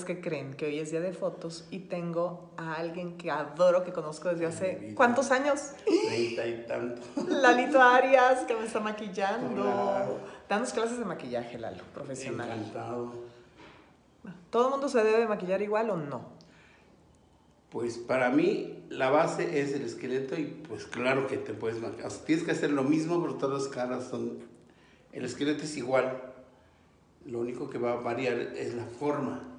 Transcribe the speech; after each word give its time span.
Pues, 0.00 0.16
¿qué 0.16 0.22
creen? 0.22 0.54
Que 0.54 0.64
hoy 0.64 0.78
es 0.78 0.90
día 0.90 1.00
de 1.00 1.12
fotos 1.12 1.66
y 1.70 1.80
tengo 1.80 2.52
a 2.56 2.76
alguien 2.76 3.18
que 3.18 3.30
adoro, 3.30 3.84
que 3.84 3.92
conozco 3.92 4.30
desde 4.30 4.46
hace... 4.46 4.94
¿Cuántos 4.94 5.30
años? 5.30 5.72
Treinta 5.84 6.46
y 6.46 6.64
tanto. 6.66 7.02
Lalito 7.28 7.82
Arias, 7.82 8.44
que 8.46 8.54
me 8.54 8.64
está 8.64 8.80
maquillando. 8.80 9.60
Hola. 9.60 10.08
Danos 10.48 10.72
clases 10.72 10.98
de 10.98 11.04
maquillaje, 11.04 11.58
Lalo, 11.58 11.84
profesional. 11.92 12.48
Encantado. 12.48 13.12
¿Todo 14.48 14.64
el 14.64 14.70
mundo 14.70 14.88
se 14.88 15.04
debe 15.04 15.28
maquillar 15.28 15.60
igual 15.60 15.90
o 15.90 15.98
no? 15.98 16.22
Pues 17.68 17.98
para 17.98 18.30
mí 18.30 18.82
la 18.88 19.10
base 19.10 19.60
es 19.60 19.74
el 19.74 19.82
esqueleto 19.82 20.34
y 20.34 20.46
pues 20.46 20.86
claro 20.86 21.26
que 21.26 21.36
te 21.36 21.52
puedes 21.52 21.78
maquillar. 21.78 22.06
O 22.06 22.10
sea, 22.10 22.24
tienes 22.24 22.42
que 22.42 22.52
hacer 22.52 22.70
lo 22.70 22.84
mismo, 22.84 23.20
pero 23.20 23.34
todas 23.34 23.64
las 23.64 23.70
caras 23.70 24.04
son... 24.04 24.38
El 25.12 25.26
esqueleto 25.26 25.64
es 25.64 25.76
igual. 25.76 26.22
Lo 27.26 27.40
único 27.40 27.68
que 27.68 27.76
va 27.76 27.92
a 27.92 27.96
variar 27.96 28.38
es 28.38 28.72
la 28.72 28.86
forma 28.86 29.49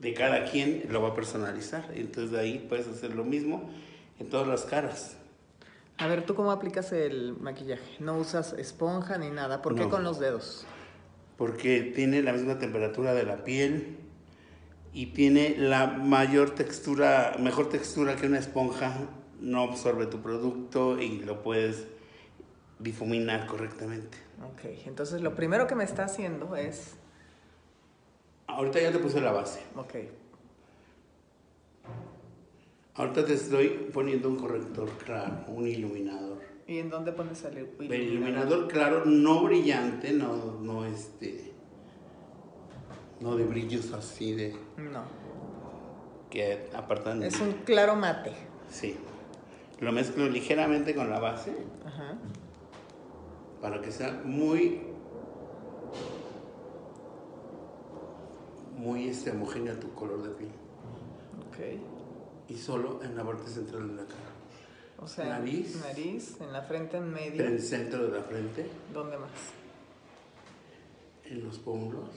de 0.00 0.14
cada 0.14 0.44
quien, 0.50 0.84
lo 0.90 1.00
va 1.02 1.10
a 1.10 1.14
personalizar. 1.14 1.90
Entonces 1.94 2.32
de 2.32 2.40
ahí 2.40 2.66
puedes 2.68 2.88
hacer 2.88 3.14
lo 3.14 3.24
mismo 3.24 3.70
en 4.18 4.28
todas 4.28 4.48
las 4.48 4.62
caras. 4.64 5.16
A 5.98 6.06
ver, 6.06 6.24
¿tú 6.24 6.34
cómo 6.34 6.50
aplicas 6.50 6.92
el 6.92 7.36
maquillaje? 7.38 7.96
No 8.00 8.16
usas 8.16 8.54
esponja 8.54 9.18
ni 9.18 9.30
nada. 9.30 9.60
¿Por 9.62 9.74
qué 9.74 9.82
No. 9.82 9.90
con 9.90 10.02
los 10.02 10.18
dedos? 10.18 10.66
porque 11.36 11.80
tiene 11.80 12.20
la 12.22 12.34
misma 12.34 12.58
temperatura 12.58 13.14
de 13.14 13.22
la 13.22 13.44
piel 13.44 13.96
y 14.92 15.06
tiene 15.06 15.54
la 15.56 15.86
mayor 15.86 16.50
textura, 16.50 17.34
mejor 17.38 17.70
textura 17.70 18.14
que 18.16 18.26
una 18.26 18.38
esponja, 18.38 18.92
no 19.40 19.62
absorbe 19.62 20.04
tu 20.04 20.20
producto 20.20 21.00
y 21.00 21.20
lo 21.20 21.42
puedes 21.42 21.86
difuminar 22.78 23.46
correctamente. 23.46 24.18
Ok, 24.52 24.84
entonces 24.84 25.22
lo 25.22 25.34
primero 25.34 25.66
que 25.66 25.74
me 25.74 25.84
está 25.84 26.04
haciendo 26.04 26.56
es... 26.56 26.96
Ahorita 28.56 28.80
ya 28.80 28.92
te 28.92 28.98
puse 28.98 29.20
la 29.20 29.32
base. 29.32 29.60
Ok, 29.76 29.94
Ahorita 32.94 33.24
te 33.24 33.34
estoy 33.34 33.88
poniendo 33.94 34.28
un 34.28 34.36
corrector 34.36 34.88
claro, 35.04 35.44
un 35.48 35.66
iluminador. 35.66 36.38
¿y 36.66 36.78
en 36.78 36.90
dónde 36.90 37.12
pones 37.12 37.42
el 37.44 37.56
El 37.78 38.02
iluminador 38.02 38.68
claro, 38.68 39.04
no 39.04 39.42
brillante, 39.44 40.12
no, 40.12 40.58
no 40.60 40.84
este, 40.84 41.52
no 43.20 43.36
de 43.36 43.44
brillos 43.44 43.92
así 43.92 44.34
de 44.34 44.54
No, 44.76 45.02
que 46.30 46.68
apartan. 46.74 47.22
es 47.22 47.40
un 47.40 47.52
claro 47.64 47.96
mate. 47.96 48.32
Sí. 48.70 48.96
Lo 49.80 49.92
mezclo 49.92 50.28
ligeramente 50.28 50.94
con 50.94 51.08
la 51.08 51.18
base 51.18 51.52
Ajá. 51.86 52.18
para 53.62 53.80
que 53.80 53.90
sea 53.90 54.20
muy 54.24 54.82
muy 58.80 59.08
este, 59.08 59.30
homogéneo 59.30 59.74
tu 59.76 59.92
color 59.94 60.22
de 60.22 60.30
piel 60.30 60.50
Ok. 61.48 62.48
y 62.48 62.56
solo 62.56 63.02
en 63.02 63.14
la 63.16 63.24
parte 63.24 63.48
central 63.48 63.88
de 63.88 63.94
la 63.94 64.04
cara. 64.08 64.30
O 64.98 65.06
sea, 65.08 65.26
Nariz. 65.38 65.76
nariz, 65.82 66.36
en 66.40 66.52
la 66.52 66.62
frente 66.62 66.96
en 66.96 67.12
medio. 67.12 67.44
En 67.44 67.52
el 67.52 67.60
centro 67.62 68.02
de 68.06 68.18
la 68.18 68.22
frente, 68.24 68.66
¿Dónde 68.92 69.16
más? 69.18 69.30
en 71.24 71.44
los 71.44 71.58
pómulos, 71.58 72.08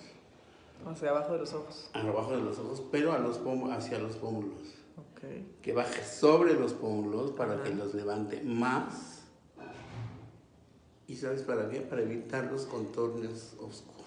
O 0.86 0.96
sea, 0.96 1.12
abajo 1.12 1.34
de 1.34 1.40
los 1.40 1.54
ojos. 1.54 1.90
abajo 1.94 2.32
de 2.36 2.42
los 2.44 2.58
ojos, 2.60 2.84
pero 2.92 3.14
a 3.14 3.20
los 3.20 3.38
pómulos, 3.38 3.78
hacia 3.78 4.00
los 4.00 4.16
pómulos. 4.16 4.52
Ok. 4.98 5.62
Que 5.62 5.74
baje 5.74 6.04
sobre 6.04 6.54
los 6.56 6.74
pómulos 6.74 7.32
para 7.32 7.62
que 7.64 7.74
los 7.74 7.94
levante 7.94 8.42
más. 8.44 9.22
¿Y 11.08 11.16
sabes 11.16 11.42
para 11.44 11.70
qué? 11.70 11.82
Para 11.82 12.02
evitar 12.02 12.46
los 12.52 12.66
contornos 12.66 13.54
oscuros. 13.60 14.03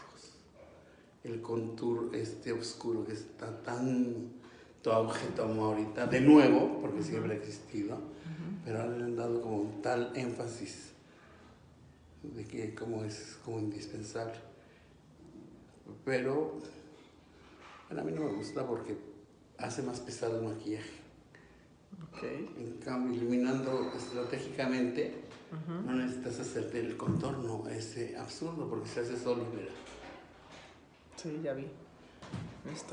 El 1.26 1.42
contour 1.42 2.14
este 2.14 2.52
oscuro 2.52 3.04
que 3.04 3.12
está 3.12 3.62
tan 3.62 4.36
tomó 5.34 5.66
ahorita, 5.66 6.06
de 6.06 6.20
nuevo, 6.20 6.78
porque 6.80 7.02
siempre 7.02 7.34
ha 7.34 7.36
existido, 7.36 7.98
pero 8.64 8.80
ahora 8.80 8.96
le 8.96 9.04
han 9.04 9.16
dado 9.16 9.42
como 9.42 9.56
un 9.58 9.82
tal 9.82 10.12
énfasis 10.14 10.92
de 12.22 12.44
que 12.44 12.74
como 12.74 13.04
es 13.04 13.38
como 13.44 13.58
indispensable. 13.58 14.34
Pero 16.04 16.60
bueno, 17.88 18.02
a 18.02 18.04
mí 18.04 18.12
no 18.12 18.22
me 18.22 18.32
gusta 18.36 18.66
porque 18.66 18.96
hace 19.58 19.82
más 19.82 20.00
pesado 20.00 20.38
el 20.38 20.46
maquillaje. 20.46 21.06
Ok. 22.12 22.22
En 22.58 22.78
cambio, 22.84 23.14
iluminando 23.16 23.92
estratégicamente, 23.96 25.22
no 25.84 25.94
necesitas 25.94 26.40
hacerte 26.40 26.80
el 26.80 26.96
contorno 26.96 27.68
ese 27.68 28.16
absurdo 28.16 28.68
porque 28.68 28.88
se 28.88 29.00
hace 29.00 29.16
solo, 29.16 29.44
mira. 29.54 29.72
Sí, 31.16 31.40
ya 31.42 31.52
vi. 31.54 31.66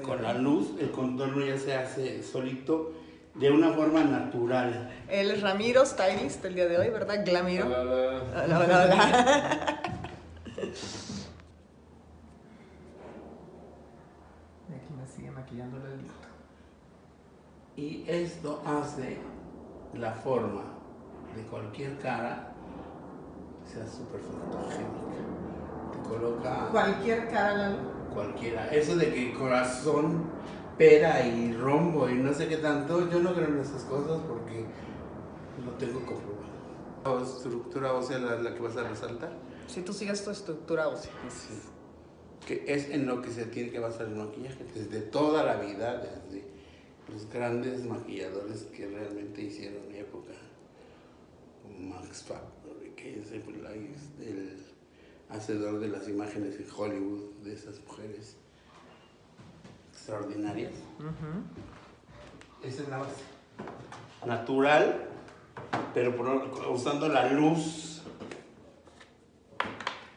Con 0.06 0.18
vi. 0.18 0.24
la 0.24 0.34
luz, 0.34 0.72
el 0.80 0.92
contorno 0.92 1.46
ya 1.46 1.58
se 1.58 1.76
hace 1.76 2.24
solito 2.24 2.94
de 3.36 3.52
una 3.52 3.72
forma 3.74 4.04
natural. 4.04 4.92
Él 5.10 5.32
es 5.32 5.42
Ramiro, 5.42 5.86
stylist 5.86 6.44
el 6.46 6.56
día 6.56 6.68
de 6.68 6.78
hoy, 6.78 6.90
¿verdad? 6.90 7.26
Glamiro. 7.26 7.66
Hola, 7.66 7.82
hola. 7.82 8.24
Hola, 8.46 8.60
hola, 8.60 8.84
hola. 8.86 9.80
Y 14.70 14.74
aquí 14.76 14.94
me 14.94 15.08
sigue 15.08 15.32
maquillando 15.32 15.78
el 15.78 15.84
dedito. 15.84 16.14
Y 17.76 18.06
esto 18.08 18.62
hace 18.66 19.18
la 19.96 20.12
forma 20.14 20.64
de 21.36 21.42
cualquier 21.44 21.98
cara 22.00 22.54
sea 23.66 23.86
súper 23.88 24.22
fotogénica. 24.22 24.92
Te 25.92 26.10
coloca 26.10 26.68
Cualquier 26.72 27.30
cara, 27.30 27.54
Lalo. 27.58 27.93
Cualquiera. 28.14 28.68
Eso 28.74 28.96
de 28.96 29.14
que 29.14 29.34
corazón, 29.34 30.26
pera 30.78 31.26
y 31.26 31.54
rombo 31.54 32.10
y 32.10 32.16
no 32.16 32.34
sé 32.34 32.48
qué 32.48 32.58
tanto, 32.58 33.10
yo 33.10 33.20
no 33.20 33.34
creo 33.34 33.48
en 33.48 33.60
esas 33.60 33.84
cosas 33.84 34.22
porque 34.28 34.66
lo 35.64 35.72
tengo 35.74 36.00
comprobado. 36.06 36.44
La 37.06 37.22
estructura 37.22 37.94
ósea 37.94 38.18
la, 38.20 38.36
la 38.38 38.54
que 38.54 38.62
vas 38.62 38.78
a 38.78 38.88
resaltar, 38.88 39.34
Si 39.68 39.82
tú 39.82 39.94
sigues 39.94 40.24
tu 40.24 40.32
estructura 40.32 40.88
ósea. 40.88 41.12
que 42.46 42.64
es 42.68 42.90
en 42.90 43.06
lo 43.06 43.22
que 43.22 43.30
se 43.32 43.46
tiene 43.46 43.72
que 43.72 43.80
basar 43.80 44.08
el 44.08 44.16
maquillaje, 44.16 44.66
desde 44.74 45.02
toda 45.02 45.44
la 45.44 45.56
vida, 45.58 45.98
desde 45.98 46.46
los 47.12 47.30
grandes 47.30 47.84
maquilladores 47.84 48.64
que 48.76 48.88
realmente 48.88 49.42
hicieron 49.42 49.94
época, 49.94 50.34
como 51.62 51.96
Max 51.96 52.24
Factor, 52.24 52.78
que 52.96 53.20
es 53.20 53.32
el, 53.32 53.42
el 54.22 54.58
hacedor 55.30 55.80
de 55.80 55.88
las 55.88 56.08
imágenes 56.08 56.56
en 56.60 56.68
Hollywood 56.76 57.22
de 57.44 57.54
esas 57.54 57.80
mujeres 57.82 58.36
extraordinarias. 59.92 60.74
Esa 62.64 62.84
es 62.84 62.90
la 62.90 62.98
base. 63.00 63.24
Natural, 64.26 65.06
pero 65.94 66.16
por- 66.16 66.68
usando 66.72 67.08
la 67.08 67.32
luz. 67.32 68.02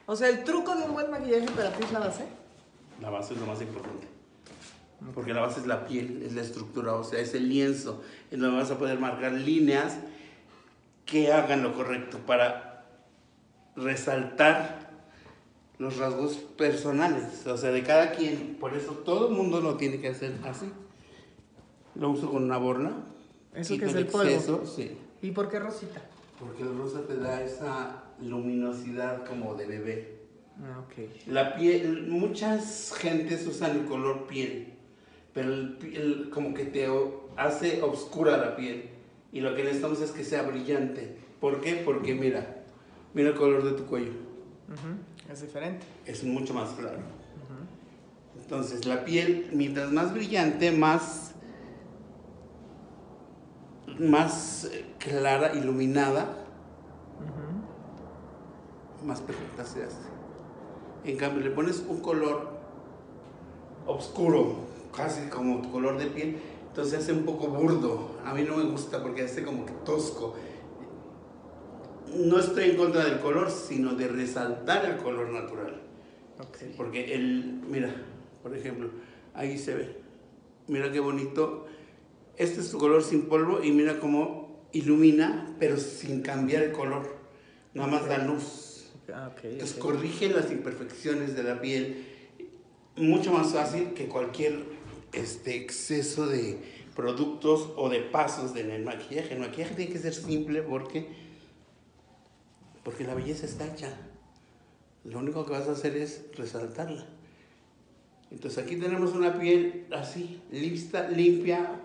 O 0.06 0.15
sea, 0.15 0.28
el 0.28 0.45
truco 0.45 0.75
de 0.77 0.84
un 0.84 0.93
buen 0.93 1.11
maquillaje 1.11 1.47
para 1.50 1.72
ti 1.72 1.83
es 1.84 1.93
la 1.93 1.99
base. 2.00 2.25
La 3.00 3.11
base 3.11 3.34
es 3.34 3.41
lo 3.41 3.47
más 3.47 3.61
importante. 3.61 4.06
Porque 5.15 5.34
la 5.34 5.43
base 5.43 5.61
es 5.61 5.66
la 5.66 5.87
piel, 5.87 6.22
es 6.22 6.33
la 6.34 6.43
estructura, 6.43 6.95
o 6.95 7.05
sea, 7.05 7.21
es 7.21 7.34
el 7.34 7.49
lienzo. 7.49 8.03
En 8.31 8.41
donde 8.41 8.56
vas 8.59 8.71
a 8.71 8.78
poder 8.78 8.99
marcar 8.99 9.33
líneas 9.33 9.97
que 11.05 11.33
hagan 11.33 11.62
lo 11.62 11.75
correcto 11.75 12.19
para 12.19 12.84
resaltar 13.77 14.85
los 15.78 15.99
rasgos 15.99 16.34
personales, 16.57 17.47
o 17.47 17.57
sea, 17.57 17.71
de 17.71 17.83
cada 17.83 18.13
quien. 18.13 18.57
Por 18.59 18.75
eso 18.75 18.93
todo 18.93 19.28
el 19.28 19.34
mundo 19.34 19.61
lo 19.61 19.77
tiene 19.77 20.01
que 20.01 20.09
hacer 20.09 20.34
así. 20.45 20.71
Lo 21.95 22.11
uso 22.11 22.31
con 22.31 22.45
una 22.45 22.59
borla. 22.59 22.93
Eso 23.55 23.78
que 23.78 23.87
es 23.87 23.95
el 23.95 24.07
polvo. 24.07 24.28
exceso, 24.28 24.67
sí. 24.67 24.97
¿Y 25.23 25.31
por 25.31 25.49
qué 25.49 25.59
rosita? 25.59 26.03
Porque 26.39 26.63
el 26.63 26.77
rosa 26.77 27.01
te 27.07 27.17
da 27.17 27.43
esa 27.43 28.05
luminosidad 28.21 29.25
como 29.25 29.55
de 29.55 29.67
bebé. 29.67 30.17
Ah, 30.63 30.81
ok. 30.81 31.27
La 31.28 31.57
piel, 31.57 32.07
muchas 32.09 32.95
gentes 32.97 33.47
usan 33.47 33.79
el 33.79 33.84
color 33.87 34.27
piel, 34.27 34.75
pero 35.33 35.53
el, 35.53 35.77
piel 35.77 36.31
como 36.31 36.55
que 36.55 36.65
te 36.65 36.89
hace 37.37 37.83
oscura 37.83 38.37
la 38.37 38.57
piel. 38.57 38.91
Y 39.33 39.41
lo 39.41 39.55
que 39.55 39.65
necesitamos 39.65 40.01
es 40.01 40.13
que 40.13 40.25
sea 40.25 40.43
brillante. 40.43 41.17
¿Por 41.41 41.61
qué? 41.61 41.83
Porque 41.84 42.15
mira, 42.15 42.63
mira 43.13 43.31
el 43.31 43.34
color 43.34 43.65
de 43.65 43.72
tu 43.72 43.84
cuello. 43.87 44.13
Ujú. 44.69 45.16
Es 45.31 45.43
diferente. 45.43 45.87
Es 46.05 46.25
mucho 46.25 46.55
más 46.55 46.71
claro. 46.71 46.99
Entonces, 48.39 48.87
la 48.87 49.05
piel, 49.05 49.51
mientras 49.53 49.91
más 49.91 50.13
brillante, 50.13 50.71
más, 50.71 51.33
más 53.99 54.67
eh, 54.67 54.84
clara, 54.99 55.55
iluminada, 55.55 56.45
más 59.05 59.21
perfecta 59.21 59.65
se 59.65 59.84
hace. 59.84 59.97
En 61.05 61.17
cambio, 61.17 61.43
le 61.43 61.51
pones 61.51 61.84
un 61.89 62.01
color 62.01 62.57
oscuro, 63.87 64.57
casi 64.95 65.29
como 65.29 65.63
tu 65.63 65.71
color 65.71 65.99
de 65.99 66.07
piel, 66.07 66.39
entonces 66.69 67.01
hace 67.01 67.13
un 67.13 67.25
poco 67.25 67.49
burdo. 67.49 68.17
A 68.25 68.34
mí 68.34 68.43
no 68.43 68.57
me 68.57 68.65
gusta 68.65 69.03
porque 69.03 69.22
hace 69.22 69.43
como 69.43 69.65
que 69.65 69.72
tosco. 69.84 70.34
No 72.15 72.39
estoy 72.39 72.71
en 72.71 72.77
contra 72.77 73.05
del 73.05 73.19
color, 73.21 73.51
sino 73.51 73.95
de 73.95 74.09
resaltar 74.09 74.85
el 74.85 74.97
color 74.99 75.31
natural. 75.31 75.83
Porque 76.77 77.15
el, 77.15 77.61
mira, 77.69 77.95
Por 78.43 78.55
ejemplo, 78.55 78.91
ahí 79.35 79.59
se 79.59 79.75
ve. 79.75 79.97
Mira 80.69 80.93
qué 80.93 81.01
bonito. 81.01 81.67
Este 82.37 82.61
es 82.61 82.71
tu 82.71 82.79
color 82.79 83.03
sin 83.03 83.23
polvo 83.23 83.63
y 83.63 83.73
mira 83.73 83.99
cómo 83.99 84.67
ilumina, 84.73 85.55
pero 85.59 85.77
sin 85.79 86.23
cambiar 86.23 86.63
el 86.63 86.73
color. 86.73 87.17
Nada 87.75 87.89
más 87.89 88.09
da 88.09 88.19
luz. 88.19 88.93
Ah, 89.13 89.31
ok, 89.33 89.45
Entonces 89.45 89.77
corrige 89.77 90.29
las 90.29 90.51
imperfecciones 90.51 91.35
de 91.37 91.43
la 91.43 91.61
piel. 91.61 92.05
Mucho 92.97 93.33
más 93.33 93.53
fácil 93.53 93.93
que 93.95 94.07
cualquier 94.07 94.65
este, 95.13 95.57
exceso 95.57 96.27
de 96.27 96.59
productos 96.95 97.71
o 97.77 97.89
de 97.89 98.01
pasos 98.01 98.57
en 98.57 98.71
el 98.71 98.85
maquillaje. 98.85 99.35
El 99.35 99.41
maquillaje 99.41 99.75
tiene 99.75 99.93
que 99.93 99.99
ser 99.99 100.15
simple 100.15 100.63
porque, 100.63 101.07
porque 102.86 103.03
la 103.03 103.15
belleza 103.16 103.47
está 103.47 103.66
hecha. 103.66 103.92
Lo 105.03 105.18
único 105.18 105.44
que 105.44 105.50
vas 105.50 105.66
a 105.66 105.72
hacer 105.72 105.97
es 105.97 106.22
resaltarla. 106.36 107.04
Entonces 108.30 108.62
aquí 108.62 108.77
tenemos 108.77 109.12
una 109.12 109.36
piel 109.41 109.88
así, 109.92 110.41
lista, 110.53 111.09
limpia, 111.09 111.80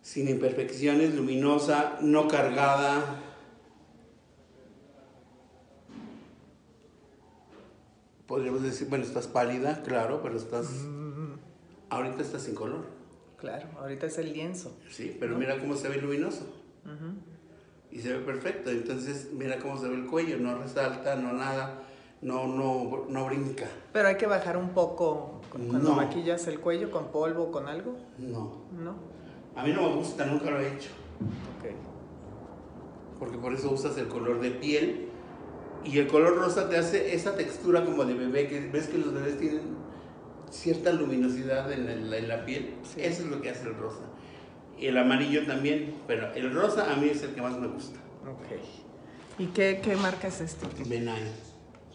sin 0.00 0.30
imperfecciones, 0.30 1.14
luminosa, 1.14 1.98
no 2.00 2.26
cargada. 2.26 3.20
Podríamos 8.26 8.62
decir, 8.62 8.88
bueno, 8.88 9.04
estás 9.04 9.26
pálida, 9.26 9.82
claro, 9.82 10.22
pero 10.22 10.36
estás... 10.38 10.68
Ahorita 11.90 12.22
estás 12.22 12.44
sin 12.44 12.54
color, 12.54 12.86
Claro, 13.36 13.68
ahorita 13.78 14.06
es 14.06 14.16
el 14.16 14.32
lienzo. 14.32 14.74
sí, 14.88 15.14
pero 15.20 15.36
mira 15.36 15.58
cómo 15.58 15.76
se 15.76 15.90
ve 15.90 15.98
luminoso. 15.98 16.44
Ujú. 16.86 17.33
Y 17.90 18.00
se 18.00 18.12
ve 18.12 18.18
perfecto. 18.20 18.70
Entonces, 18.70 19.28
mira 19.32 19.58
cómo 19.58 19.78
se 19.78 19.88
ve 19.88 19.94
el 19.94 20.06
cuello, 20.06 20.38
no 20.38 20.58
resalta, 20.58 21.14
no 21.16 21.32
nada, 21.32 21.82
no, 22.22 22.46
no, 22.46 23.04
no 23.08 23.26
brinca. 23.26 23.66
Pero 23.92 24.08
hay 24.08 24.16
que 24.16 24.26
bajar 24.26 24.56
un 24.56 24.70
poco 24.70 25.40
cu- 25.50 25.58
cuando 25.68 25.90
No. 25.90 25.96
maquillas 25.96 26.46
el 26.48 26.58
cuello 26.60 26.90
con 26.90 27.08
polvo, 27.12 27.50
con 27.52 27.68
algo, 27.68 27.96
No. 28.18 28.62
¿no? 28.72 28.94
A 29.56 29.62
mí 29.64 29.72
no 29.72 29.88
me 29.88 29.94
gusta, 29.96 30.24
nunca 30.26 30.50
lo 30.50 30.58
he 30.60 30.68
hecho. 30.74 30.90
Ok. 31.58 31.70
Porque 33.18 33.38
por 33.38 33.52
eso 33.54 33.70
usas 33.70 33.96
el 33.98 34.08
color 34.08 34.40
de 34.40 34.50
piel. 34.50 35.08
Y 35.84 35.98
el 35.98 36.08
color 36.08 36.36
rosa 36.38 36.68
te 36.70 36.78
hace 36.78 37.14
esa 37.14 37.36
textura 37.36 37.84
como 37.84 38.04
de 38.06 38.14
bebé, 38.14 38.48
que 38.48 38.58
ves 38.70 38.88
que 38.88 38.96
los 38.98 39.12
bebés 39.12 39.38
tienen 39.38 39.76
cierta 40.50 40.90
luminosidad 40.92 41.70
en, 41.70 41.88
el- 41.88 42.12
en 42.12 42.26
la 42.28 42.44
piel. 42.46 42.74
Sí. 42.82 43.02
Eso 43.02 43.22
es 43.22 43.28
lo 43.28 43.40
que 43.42 43.50
hace 43.50 43.68
el 43.68 43.76
rosa. 43.76 44.00
Y 44.84 44.88
el 44.88 44.98
amarillo 44.98 45.46
también, 45.46 45.94
pero 46.06 46.30
el 46.34 46.52
rosa 46.54 46.92
a 46.92 46.96
mí 46.96 47.08
es 47.08 47.22
el 47.22 47.34
que 47.34 47.40
más 47.40 47.56
me 47.56 47.68
gusta. 47.68 47.98
Ok. 48.30 49.38
¿Y 49.38 49.46
qué, 49.46 49.80
qué 49.82 49.96
marca 49.96 50.28
es 50.28 50.42
este? 50.42 50.66
Benay. 50.84 51.22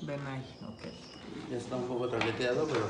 Benay, 0.01 0.41
ok. 0.67 1.51
Ya 1.51 1.57
está 1.57 1.75
un 1.75 1.83
poco 1.83 2.09
traqueteado, 2.09 2.65
pero 2.65 2.87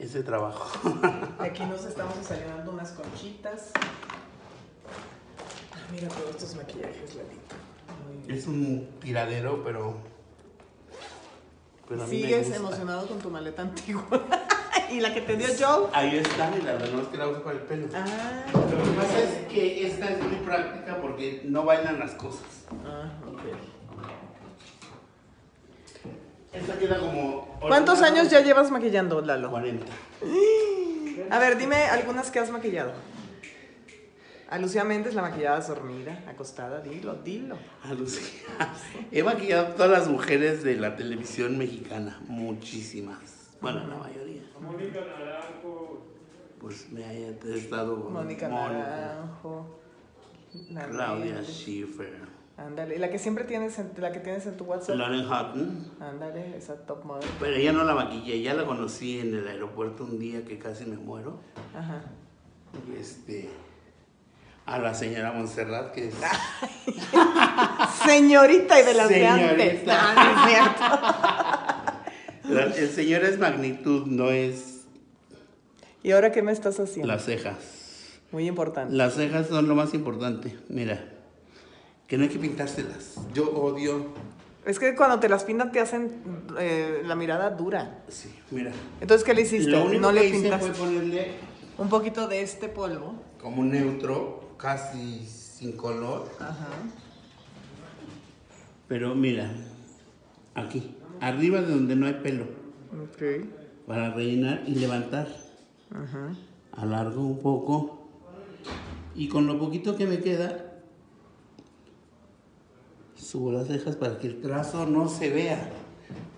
ese 0.00 0.24
trabajo. 0.24 0.98
Aquí 1.38 1.62
nos 1.64 1.84
estamos 1.84 2.16
desayunando 2.16 2.72
unas 2.72 2.90
conchitas. 2.90 3.70
Ah, 5.72 5.78
mira 5.92 6.08
todos 6.08 6.30
estos 6.30 6.56
maquillajes, 6.56 7.14
bien. 7.14 8.36
es 8.36 8.48
un 8.48 8.88
tiradero, 9.00 9.62
pero. 9.62 9.94
pero 11.88 12.02
a 12.02 12.06
mí 12.08 12.16
me 12.16 12.22
¿Sigues 12.22 12.48
gusta. 12.48 12.56
emocionado 12.56 13.06
con 13.06 13.20
tu 13.20 13.30
maleta 13.30 13.62
antigua? 13.62 14.08
¿Y 14.92 15.00
la 15.00 15.14
que 15.14 15.22
te 15.22 15.36
dio 15.36 15.46
Joe? 15.58 15.88
Ahí 15.92 16.18
está, 16.18 16.50
mira, 16.50 16.74
no 16.74 17.00
es 17.00 17.08
que 17.08 17.16
la 17.16 17.28
uso 17.28 17.42
para 17.42 17.56
el 17.56 17.62
pelo. 17.62 17.88
Ah, 17.94 18.44
Lo 18.52 18.60
que 18.84 18.90
pasa 18.90 19.18
es 19.20 19.46
que 19.52 19.86
esta 19.86 20.10
es 20.10 20.22
muy 20.22 20.36
práctica 20.36 21.00
porque 21.00 21.42
no 21.44 21.64
bailan 21.64 21.98
las 21.98 22.10
cosas. 22.12 22.44
ah, 22.84 23.10
ok. 23.26 23.40
Esta 26.52 26.78
queda 26.78 26.98
como. 26.98 27.58
¿Cuántos 27.60 28.02
años 28.02 28.30
ya 28.30 28.40
llevas 28.40 28.70
maquillando, 28.70 29.22
Lalo? 29.22 29.50
40. 29.50 29.86
A 31.30 31.38
ver, 31.38 31.56
dime 31.56 31.76
algunas 31.86 32.30
que 32.30 32.38
has 32.40 32.50
maquillado. 32.50 32.92
A 34.50 34.58
Lucía 34.58 34.84
Méndez 34.84 35.14
la 35.14 35.22
maquillabas 35.22 35.68
dormida, 35.68 36.24
acostada, 36.28 36.80
dilo, 36.80 37.14
dilo. 37.14 37.56
A 37.84 37.94
Lucía. 37.94 38.42
He 39.10 39.22
maquillado 39.22 39.68
a 39.68 39.74
todas 39.74 39.90
las 39.90 40.08
mujeres 40.08 40.62
de 40.62 40.76
la 40.76 40.94
televisión 40.96 41.56
mexicana, 41.56 42.20
muchísimas. 42.28 43.18
Bueno, 43.62 43.86
la 43.86 43.96
mayoría. 43.96 44.31
Mónica 44.62 45.00
Naranjo, 45.00 46.06
Pues 46.60 46.90
me 46.92 47.04
haya 47.04 47.30
estado. 47.54 47.96
Mónica 47.96 48.48
Naranjo. 48.48 49.78
la 50.70 50.86
Claudia. 50.86 51.42
Schiffer. 51.42 52.32
Ándale, 52.56 52.96
y 52.96 52.98
la 52.98 53.10
que 53.10 53.18
siempre 53.18 53.44
tienes 53.44 53.78
en, 53.78 53.92
la 53.96 54.12
que 54.12 54.20
tienes 54.20 54.46
en 54.46 54.56
tu 54.56 54.64
WhatsApp. 54.64 54.94
Lauren 54.96 55.24
Hutton. 55.26 55.90
Ándale, 56.00 56.56
esa 56.56 56.76
top 56.86 57.04
model. 57.04 57.28
Pero 57.40 57.56
ella 57.56 57.72
no 57.72 57.82
la 57.84 57.94
maquillé, 57.94 58.40
ya 58.42 58.54
la 58.54 58.64
conocí 58.66 59.18
en 59.18 59.34
el 59.34 59.48
aeropuerto 59.48 60.04
un 60.04 60.18
día 60.18 60.44
que 60.44 60.58
casi 60.58 60.84
me 60.84 60.96
muero. 60.96 61.40
Ajá. 61.74 62.02
Y 62.88 63.00
este. 63.00 63.48
A 64.64 64.78
la 64.78 64.94
señora 64.94 65.32
Montserrat, 65.32 65.92
que 65.92 66.08
es. 66.08 66.14
Señorita 68.04 68.80
y 68.80 68.84
de 68.84 68.94
las 68.94 69.08
de 69.08 69.26
antes. 69.26 69.84
No, 69.86 69.92
no 70.14 70.22
es 70.22 70.52
cierto. 70.52 70.84
La- 72.48 72.64
el 72.64 72.88
señor 72.90 73.24
es 73.24 73.38
magnitud, 73.38 74.06
no 74.06 74.30
es 74.30 74.80
¿Y 76.02 76.10
ahora 76.12 76.32
qué 76.32 76.42
me 76.42 76.52
estás 76.52 76.80
haciendo? 76.80 77.12
las 77.12 77.24
cejas. 77.24 77.56
Muy 78.32 78.46
importante. 78.48 78.94
Las 78.94 79.14
cejas 79.14 79.46
son 79.48 79.68
lo 79.68 79.74
más 79.74 79.94
importante. 79.94 80.56
Mira, 80.68 81.04
que 82.08 82.16
no 82.16 82.24
hay 82.24 82.28
que 82.28 82.38
pintárselas. 82.38 83.14
Yo 83.34 83.50
odio. 83.50 84.06
Es 84.64 84.78
que 84.78 84.94
cuando 84.94 85.20
te 85.20 85.28
las 85.28 85.44
pintan 85.44 85.70
te 85.72 85.80
hacen 85.80 86.10
eh, 86.58 87.02
la 87.04 87.14
mirada 87.14 87.50
dura. 87.50 88.02
Sí, 88.08 88.32
mira. 88.50 88.70
Entonces, 89.00 89.24
¿qué 89.24 89.34
le 89.34 89.42
hiciste? 89.42 89.70
Lo 89.70 89.84
único 89.84 90.00
no 90.00 90.08
que 90.08 90.14
le 90.14 90.26
hice 90.28 90.40
pintaste. 90.40 90.72
fue 90.72 90.86
ponerle 90.86 91.32
Un 91.78 91.88
poquito 91.88 92.26
de 92.28 92.42
este 92.42 92.68
polvo. 92.68 93.14
como 93.40 93.64
neutro, 93.64 94.54
casi 94.56 95.26
sin 95.26 95.72
color. 95.76 96.28
Ajá. 96.40 96.68
Pero 98.88 99.14
mira, 99.14 99.50
aquí, 100.54 100.96
arriba 101.22 101.60
de 101.62 101.70
donde 101.72 101.96
no 101.96 102.06
hay 102.06 102.14
pelo, 102.14 102.44
Ok. 103.02 103.46
para 103.86 104.12
rellenar 104.12 104.64
y 104.66 104.74
levantar. 104.74 105.28
Ajá. 105.90 106.34
Alargo 106.72 107.24
un 107.24 107.38
poco. 107.38 108.08
Y 109.14 109.28
con 109.28 109.46
lo 109.46 109.58
poquito 109.58 109.96
que 109.96 110.06
me 110.06 110.18
queda, 110.18 110.72
subo 113.14 113.52
las 113.52 113.68
cejas 113.68 113.96
para 113.96 114.18
que 114.18 114.26
el 114.26 114.40
trazo 114.40 114.86
no 114.86 115.08
se 115.08 115.30
vea. 115.30 115.70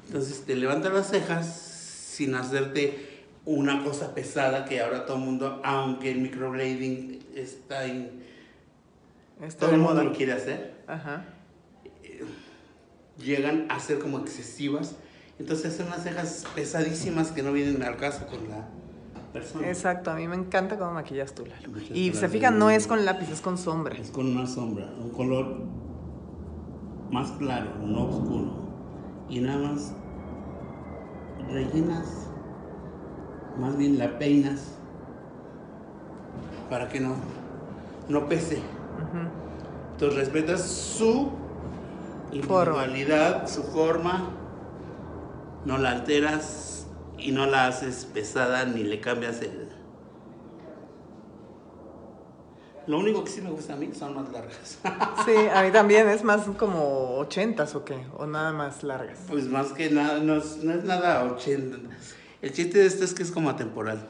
Entonces 0.07 0.45
te 0.45 0.55
levantas 0.55 0.93
las 0.93 1.09
cejas 1.09 1.47
sin 1.47 2.35
hacerte 2.35 3.25
una 3.47 3.83
cosa 3.85 4.15
pesada 4.15 4.65
que 4.65 4.81
ahora 4.81 5.07
todo 5.07 5.17
el 5.17 5.23
mundo, 5.25 5.61
aunque 5.65 6.11
el 6.11 6.21
microblading 6.21 7.21
está 7.35 7.87
en... 7.87 8.23
Está 9.41 9.67
Todo 9.67 9.75
el 9.77 9.81
mundo 9.81 10.05
lo 10.05 10.13
quiere 10.13 10.33
hacer. 10.33 10.75
Ajá. 10.87 11.25
Llegan 13.19 13.67
a 13.71 13.79
ser 13.81 13.99
como 13.99 14.19
excesivas. 14.19 14.97
Entonces 15.39 15.75
hacen 15.75 15.87
unas 15.89 16.03
cejas 16.03 16.45
pesadísimas 16.55 17.33
que 17.33 17.43
no 17.43 17.53
vienen 17.53 17.83
al 17.83 17.97
caso 17.97 18.27
con 18.27 18.49
la 18.49 18.69
persona. 19.33 19.69
Exacto, 19.69 20.11
a 20.11 20.15
mí 20.15 20.29
me 20.29 20.37
encanta 20.37 20.79
cómo 20.79 20.93
maquillas 20.93 21.35
tú, 21.35 21.45
Lalo. 21.45 21.69
Y 21.93 22.13
se 22.13 22.29
fijan, 22.29 22.59
no 22.59 22.71
es 22.71 22.87
con 22.87 23.05
lápiz, 23.05 23.31
es 23.31 23.41
con 23.41 23.59
sombra. 23.59 23.97
Es 23.97 24.11
con 24.11 24.29
una 24.29 24.47
sombra, 24.47 24.87
un 25.01 25.11
color 25.11 25.63
más 27.11 27.33
claro, 27.33 27.71
no 27.85 28.07
oscuro. 28.07 28.65
Y 29.29 29.41
nada 29.41 29.71
más 29.71 29.93
rellenas, 31.51 32.29
más 33.59 33.77
bien 33.77 33.99
la 33.99 34.19
peinas 34.19 34.73
para 36.71 36.89
que 36.89 37.01
no, 37.01 37.17
no 38.09 38.29
pese. 38.29 38.61
Entonces 39.93 40.19
respetas 40.19 40.63
su 40.63 41.31
individualidad, 42.35 43.49
su 43.49 43.63
forma, 43.63 44.31
no 45.65 45.79
la 45.79 45.93
alteras 45.93 46.87
y 47.19 47.33
no 47.33 47.47
la 47.47 47.67
haces 47.67 48.07
pesada 48.13 48.65
ni 48.65 48.83
le 48.83 49.01
cambias 49.01 49.41
el... 49.43 49.71
Lo 52.87 52.99
único 52.99 53.25
que 53.25 53.31
sí 53.31 53.41
me 53.41 53.51
gusta 53.51 53.73
a 53.73 53.77
mí 53.77 53.91
son 53.99 54.15
más 54.15 54.31
largas. 54.31 54.79
Sí, 55.25 55.35
a 55.55 55.63
mí 55.63 55.71
también 55.71 56.07
es 56.09 56.23
más 56.23 56.43
como 56.59 57.17
ochentas 57.17 57.75
o 57.75 57.85
qué, 57.85 58.07
o 58.19 58.27
nada 58.27 58.53
más 58.53 58.83
largas. 58.83 59.21
Pues 59.27 59.47
más 59.47 59.73
que 59.73 59.89
nada, 59.89 60.19
no 60.19 60.37
es, 60.37 60.63
no 60.63 60.75
es 60.75 60.85
nada 60.85 61.25
80. 61.25 61.79
El 62.43 62.53
chiste 62.53 62.81
de 62.81 62.87
esto 62.87 63.05
es 63.05 63.15
que 63.15 63.23
es 63.23 63.31
como 63.31 63.49
atemporal. 63.49 64.07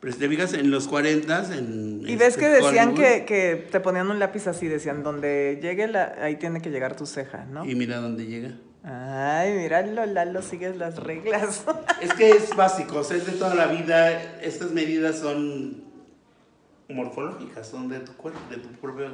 Pero 0.00 0.12
si 0.12 0.18
te 0.20 0.28
fijas 0.28 0.52
en 0.54 0.70
los 0.70 0.86
40, 0.86 1.54
en. 1.56 2.02
Y 2.06 2.14
ves 2.16 2.28
este, 2.28 2.40
que 2.40 2.48
decían 2.48 2.94
que, 2.94 3.24
que 3.24 3.66
te 3.70 3.80
ponían 3.80 4.08
un 4.10 4.18
lápiz 4.20 4.46
así, 4.46 4.68
decían, 4.68 5.02
donde 5.02 5.58
llegue 5.60 5.88
la, 5.88 6.14
ahí 6.20 6.36
tiene 6.36 6.60
que 6.60 6.70
llegar 6.70 6.94
tu 6.96 7.04
ceja, 7.06 7.46
¿no? 7.46 7.64
Y 7.64 7.74
mira 7.74 7.96
dónde 7.98 8.26
llega. 8.26 8.52
Ay, 8.84 9.52
míralo, 9.54 10.06
Lalo, 10.06 10.40
sigues 10.40 10.76
las 10.76 10.96
reglas. 10.98 11.64
Es 12.00 12.14
que 12.14 12.30
es 12.30 12.54
básico, 12.54 12.98
o 13.00 13.04
sea, 13.04 13.16
es 13.16 13.26
de 13.26 13.32
toda 13.32 13.56
la 13.56 13.66
vida. 13.66 14.40
Estas 14.40 14.70
medidas 14.70 15.18
son 15.18 15.82
morfológicas, 16.88 17.66
son 17.66 17.88
de 17.88 17.98
tu 18.00 18.12
cuerpo, 18.12 18.38
de 18.50 18.56
tu 18.58 18.68
propio 18.80 19.08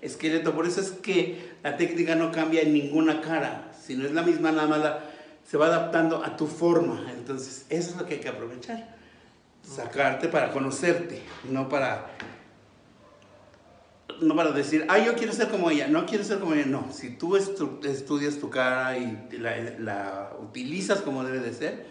esqueleto. 0.00 0.52
Por 0.54 0.66
eso 0.66 0.80
es 0.80 0.90
que 0.90 1.50
la 1.62 1.76
técnica 1.76 2.14
no 2.16 2.32
cambia 2.32 2.62
en 2.62 2.72
ninguna 2.72 3.20
cara, 3.20 3.70
sino 3.78 4.06
es 4.06 4.12
la 4.12 4.22
misma, 4.22 4.50
nada 4.52 4.66
más 4.66 4.78
la- 4.80 5.00
se 5.48 5.56
va 5.56 5.66
adaptando 5.66 6.24
a 6.24 6.36
tu 6.36 6.46
forma. 6.46 7.12
Entonces, 7.12 7.66
eso 7.68 7.90
es 7.90 7.96
lo 7.96 8.06
que 8.06 8.14
hay 8.14 8.20
que 8.20 8.28
aprovechar. 8.30 8.98
Sacarte 9.62 10.28
para 10.28 10.50
conocerte, 10.52 11.22
no 11.48 11.68
para 11.68 12.16
no 14.20 14.36
para 14.36 14.52
decir, 14.52 14.84
ah, 14.88 14.98
yo 14.98 15.14
quiero 15.14 15.32
ser 15.32 15.48
como 15.48 15.70
ella, 15.70 15.88
no 15.88 16.04
quiero 16.06 16.24
ser 16.24 16.40
como 16.40 16.54
ella, 16.54 16.66
no. 16.66 16.92
Si 16.92 17.10
tú 17.10 17.36
estudias 17.36 18.38
tu 18.38 18.50
cara 18.50 18.98
y 18.98 19.28
la, 19.32 19.56
la, 19.78 20.32
utilizas 20.40 21.00
como 21.00 21.24
debe 21.24 21.40
de 21.40 21.54
ser, 21.54 21.86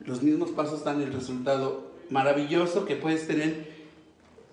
los 0.00 0.22
mismos 0.22 0.50
pasos 0.50 0.84
dan 0.84 1.02
el 1.02 1.12
resultado 1.12 1.92
maravilloso 2.10 2.84
que 2.84 2.96
puedes 2.96 3.26
tener 3.26 3.74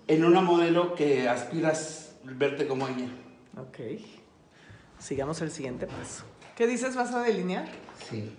en 0.08 0.24
una 0.24 0.40
modelo 0.40 0.94
que 0.94 1.28
aspiras 1.28 2.14
verte 2.24 2.66
como 2.66 2.88
ella. 2.88 3.08
Ok. 3.56 4.00
Sigamos 4.98 5.40
el 5.40 5.50
siguiente 5.50 5.86
paso. 5.86 6.24
¿Qué 6.56 6.66
dices? 6.66 6.94
¿Vas 6.94 7.12
a 7.12 7.22
delinear? 7.22 7.66
Sí. 8.08 8.30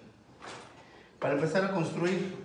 Para 1.20 1.36
empezar 1.36 1.66
a 1.66 1.72
construir. 1.72 2.43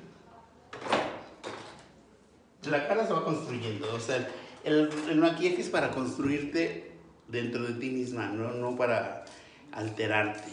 La 2.71 2.87
cara 2.89 3.07
se 3.07 3.13
va 3.13 3.25
construyendo. 3.25 3.93
O 3.95 4.01
sea, 4.01 4.29
el, 4.65 4.91
el 5.11 5.19
maquillaje 5.19 5.61
es 5.61 5.69
para 5.69 5.91
construirte 5.91 6.93
dentro 7.29 7.65
de 7.65 7.75
ti 7.75 7.91
misma, 7.91 8.29
no, 8.29 8.53
no 8.53 8.77
para 8.77 9.25
alterarte. 9.73 10.51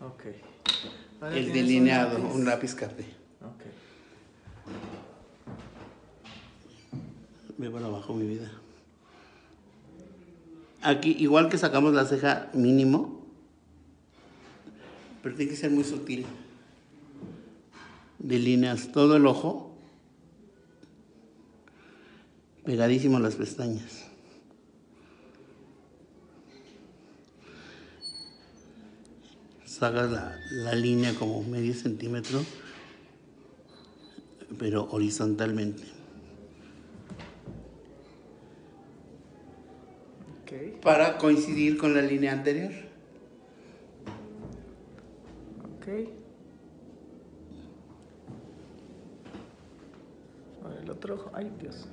Ok. 0.00 0.24
el 1.32 1.52
delineado, 1.52 2.18
un 2.18 2.44
lápiz, 2.44 2.74
café. 2.74 3.04
Ok. 3.42 3.62
Ve 7.58 7.70
para 7.70 7.86
abajo 7.86 8.12
mi 8.14 8.26
vida. 8.26 8.50
Aquí, 10.82 11.16
igual 11.18 11.48
que 11.48 11.58
sacamos 11.58 11.94
la 11.94 12.04
ceja 12.04 12.50
mínimo, 12.52 13.26
pero 15.22 15.34
tiene 15.34 15.50
que 15.50 15.56
ser 15.56 15.70
muy 15.70 15.84
sutil. 15.84 16.26
Delineas 18.18 18.92
todo 18.92 19.16
el 19.16 19.26
ojo 19.26 19.65
pegadísimo 22.66 23.20
las 23.20 23.36
pestañas. 23.36 24.04
Sacas 29.64 30.10
la, 30.10 30.38
la 30.50 30.74
línea 30.74 31.14
como 31.14 31.42
medio 31.44 31.72
centímetro, 31.74 32.40
pero 34.58 34.88
horizontalmente. 34.90 35.84
Okay. 40.42 40.78
Para 40.82 41.18
coincidir 41.18 41.78
con 41.78 41.94
la 41.94 42.02
línea 42.02 42.32
anterior. 42.32 42.72
Ok. 45.76 46.08
Ahora 50.64 50.82
el 50.82 50.90
otro 50.90 51.14
ojo. 51.14 51.30
Ay, 51.34 51.52
Dios. 51.60 51.86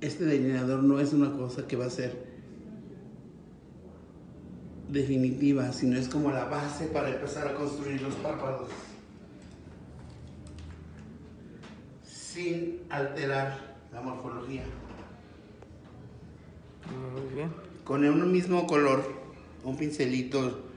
Este 0.00 0.24
delineador 0.24 0.82
no 0.82 0.98
es 0.98 1.12
una 1.12 1.32
cosa 1.32 1.66
que 1.66 1.76
va 1.76 1.84
a 1.84 1.90
ser 1.90 2.26
definitiva, 4.88 5.70
sino 5.72 5.98
es 5.98 6.08
como 6.08 6.30
la 6.30 6.46
base 6.46 6.86
para 6.86 7.10
empezar 7.10 7.48
a 7.48 7.54
construir 7.54 8.00
los 8.00 8.14
párpados. 8.14 8.70
Sin 12.02 12.80
alterar 12.88 13.58
la 13.92 14.00
morfología. 14.00 14.62
Muy 16.90 17.34
bien 17.34 17.69
con 17.84 18.04
un 18.04 18.32
mismo 18.32 18.66
color, 18.66 19.04
un 19.64 19.76
pincelito 19.76 20.70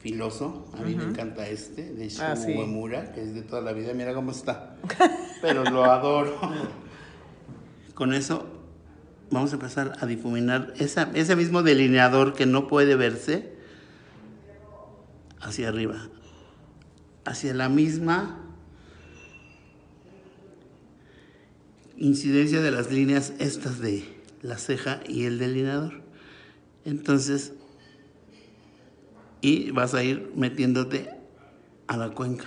filoso. 0.00 0.66
A 0.74 0.82
mí 0.82 0.94
me 0.94 1.04
encanta 1.04 1.48
este, 1.48 1.92
de 1.92 2.08
Shu 2.08 2.22
ah, 2.22 2.34
que 3.14 3.22
es 3.22 3.34
de 3.34 3.42
toda 3.42 3.60
la 3.62 3.72
vida. 3.72 3.92
Mira 3.94 4.14
cómo 4.14 4.30
está. 4.30 4.76
Pero 5.42 5.64
lo 5.64 5.84
adoro. 5.84 6.38
con 7.94 8.14
eso 8.14 8.46
vamos 9.30 9.52
a 9.52 9.54
empezar 9.56 9.92
a 10.00 10.06
difuminar 10.06 10.72
ese 10.78 11.36
mismo 11.36 11.62
delineador 11.62 12.34
que 12.34 12.46
no 12.46 12.68
puede 12.68 12.96
verse 12.96 13.52
hacia 15.40 15.68
arriba. 15.68 16.08
Hacia 17.24 17.52
la 17.54 17.68
misma 17.68 18.44
incidencia 21.98 22.62
de 22.62 22.70
las 22.70 22.90
líneas 22.90 23.32
estas 23.38 23.80
de 23.80 24.17
la 24.42 24.58
ceja 24.58 25.00
y 25.06 25.24
el 25.24 25.38
delineador. 25.38 26.02
Entonces, 26.84 27.52
y 29.40 29.70
vas 29.70 29.94
a 29.94 30.02
ir 30.02 30.32
metiéndote 30.34 31.10
a 31.86 31.96
la 31.96 32.10
cuenca. 32.10 32.46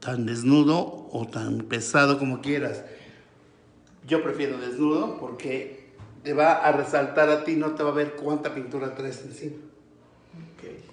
Tan 0.00 0.26
desnudo 0.26 1.08
o 1.12 1.28
tan 1.28 1.58
pesado 1.58 2.18
como 2.18 2.40
quieras. 2.40 2.84
Yo 4.08 4.22
prefiero 4.22 4.58
desnudo 4.58 5.18
porque 5.20 5.92
te 6.24 6.32
va 6.32 6.54
a 6.54 6.72
resaltar 6.72 7.28
a 7.28 7.44
ti, 7.44 7.54
no 7.54 7.72
te 7.72 7.84
va 7.84 7.90
a 7.90 7.94
ver 7.94 8.14
cuánta 8.16 8.52
pintura 8.52 8.94
traes 8.94 9.22
encima. 9.24 9.56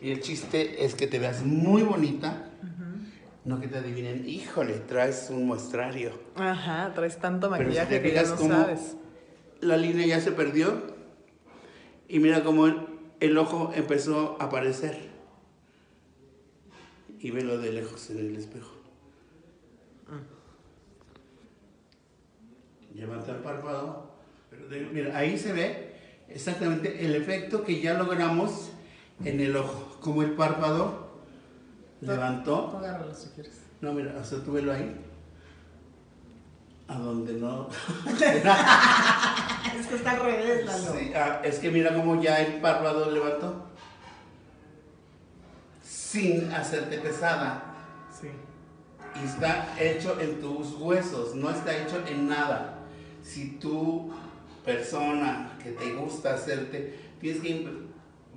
Y 0.01 0.11
el 0.11 0.21
chiste 0.21 0.85
es 0.85 0.95
que 0.95 1.07
te 1.07 1.19
veas 1.19 1.43
muy 1.43 1.81
bonita 1.81 2.48
no 3.49 3.59
que 3.59 3.67
te 3.67 3.79
adivinen, 3.79 4.29
híjole, 4.29 4.73
traes 4.75 5.31
un 5.31 5.47
muestrario. 5.47 6.11
Ajá, 6.35 6.93
traes 6.93 7.17
tanto 7.17 7.49
maquillaje 7.49 7.99
que 7.99 8.13
ya 8.13 8.21
no 8.21 8.37
sabes. 8.37 8.95
La 9.59 9.75
línea 9.75 10.05
ya 10.05 10.21
se 10.21 10.31
perdió 10.31 10.83
y 12.07 12.19
mira 12.19 12.43
cómo 12.43 12.67
el, 13.19 13.37
ojo 13.39 13.71
empezó 13.75 14.37
a 14.39 14.45
aparecer. 14.45 15.09
Y 17.19 17.31
velo 17.31 17.57
de 17.57 17.73
lejos 17.73 18.11
en 18.11 18.19
el 18.19 18.35
espejo. 18.35 18.71
Levanta 22.93 23.31
el 23.31 23.39
párpado. 23.39 24.11
mira, 24.93 25.17
ahí 25.17 25.39
se 25.39 25.53
ve 25.53 25.95
exactamente 26.27 27.03
el 27.03 27.15
efecto 27.15 27.63
que 27.63 27.81
ya 27.81 27.95
logramos 27.95 28.69
en 29.25 29.39
el 29.39 29.55
ojo. 29.55 29.97
Como 30.01 30.21
el 30.21 30.33
párpado 30.33 31.08
levantó. 32.01 32.77
Agárralo 32.77 33.13
si 33.13 33.29
quieres. 33.29 33.61
No, 33.81 33.93
mira, 33.93 34.15
o 34.19 34.23
sea, 34.23 34.39
tú 34.39 34.53
velo 34.53 34.73
ahí. 34.73 34.95
A 36.87 36.97
donde 36.97 37.33
no. 37.33 37.69
es 38.07 39.87
que 39.87 39.95
está 39.95 40.11
al 40.11 40.21
revés, 40.21 40.65
Lalo. 40.65 40.93
Sí, 40.93 41.11
ah, 41.15 41.41
es 41.43 41.59
que 41.59 41.69
mira 41.69 41.93
cómo 41.93 42.21
ya 42.21 42.41
el 42.41 42.59
párpado 42.61 43.11
levantó. 43.11 43.67
Sin 45.83 46.51
hacerte 46.51 46.97
pesada. 46.97 47.75
Sí. 48.19 48.29
Y 49.21 49.25
está 49.25 49.79
hecho 49.79 50.19
en 50.19 50.39
tus 50.41 50.73
huesos, 50.73 51.35
no 51.35 51.49
está 51.51 51.77
hecho 51.77 52.03
en 52.07 52.27
nada. 52.27 52.79
Si 53.21 53.57
tú, 53.59 54.11
persona 54.65 55.57
que 55.61 55.71
te 55.71 55.93
gusta 55.93 56.33
hacerte, 56.33 56.97
tienes 57.19 57.41
que 57.41 57.67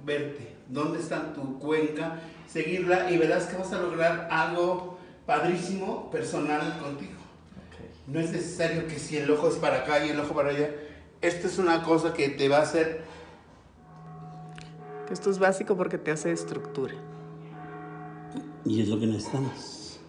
verte 0.04 0.56
dónde 0.68 0.98
está 0.98 1.32
tu 1.32 1.58
cuenca 1.58 2.18
seguirla 2.52 3.10
y 3.10 3.16
verás 3.16 3.46
que 3.46 3.56
vas 3.56 3.72
a 3.72 3.80
lograr 3.80 4.28
algo 4.30 4.98
padrísimo 5.26 6.10
personal 6.10 6.78
contigo. 6.78 7.12
No 8.06 8.20
es 8.20 8.30
necesario 8.32 8.86
que 8.86 8.98
si 8.98 9.16
el 9.16 9.30
ojo 9.30 9.48
es 9.48 9.54
para 9.56 9.78
acá 9.78 10.04
y 10.04 10.10
el 10.10 10.20
ojo 10.20 10.34
para 10.34 10.50
allá. 10.50 10.70
Esto 11.20 11.46
es 11.46 11.58
una 11.58 11.82
cosa 11.82 12.12
que 12.12 12.28
te 12.28 12.48
va 12.48 12.58
a 12.58 12.62
hacer... 12.62 13.04
Esto 15.10 15.30
es 15.30 15.38
básico 15.38 15.76
porque 15.76 15.98
te 15.98 16.10
hace 16.10 16.32
estructura. 16.32 16.94
Y 18.64 18.82
es 18.82 18.88
lo 18.88 18.98
que 18.98 19.06
necesitamos. 19.06 20.00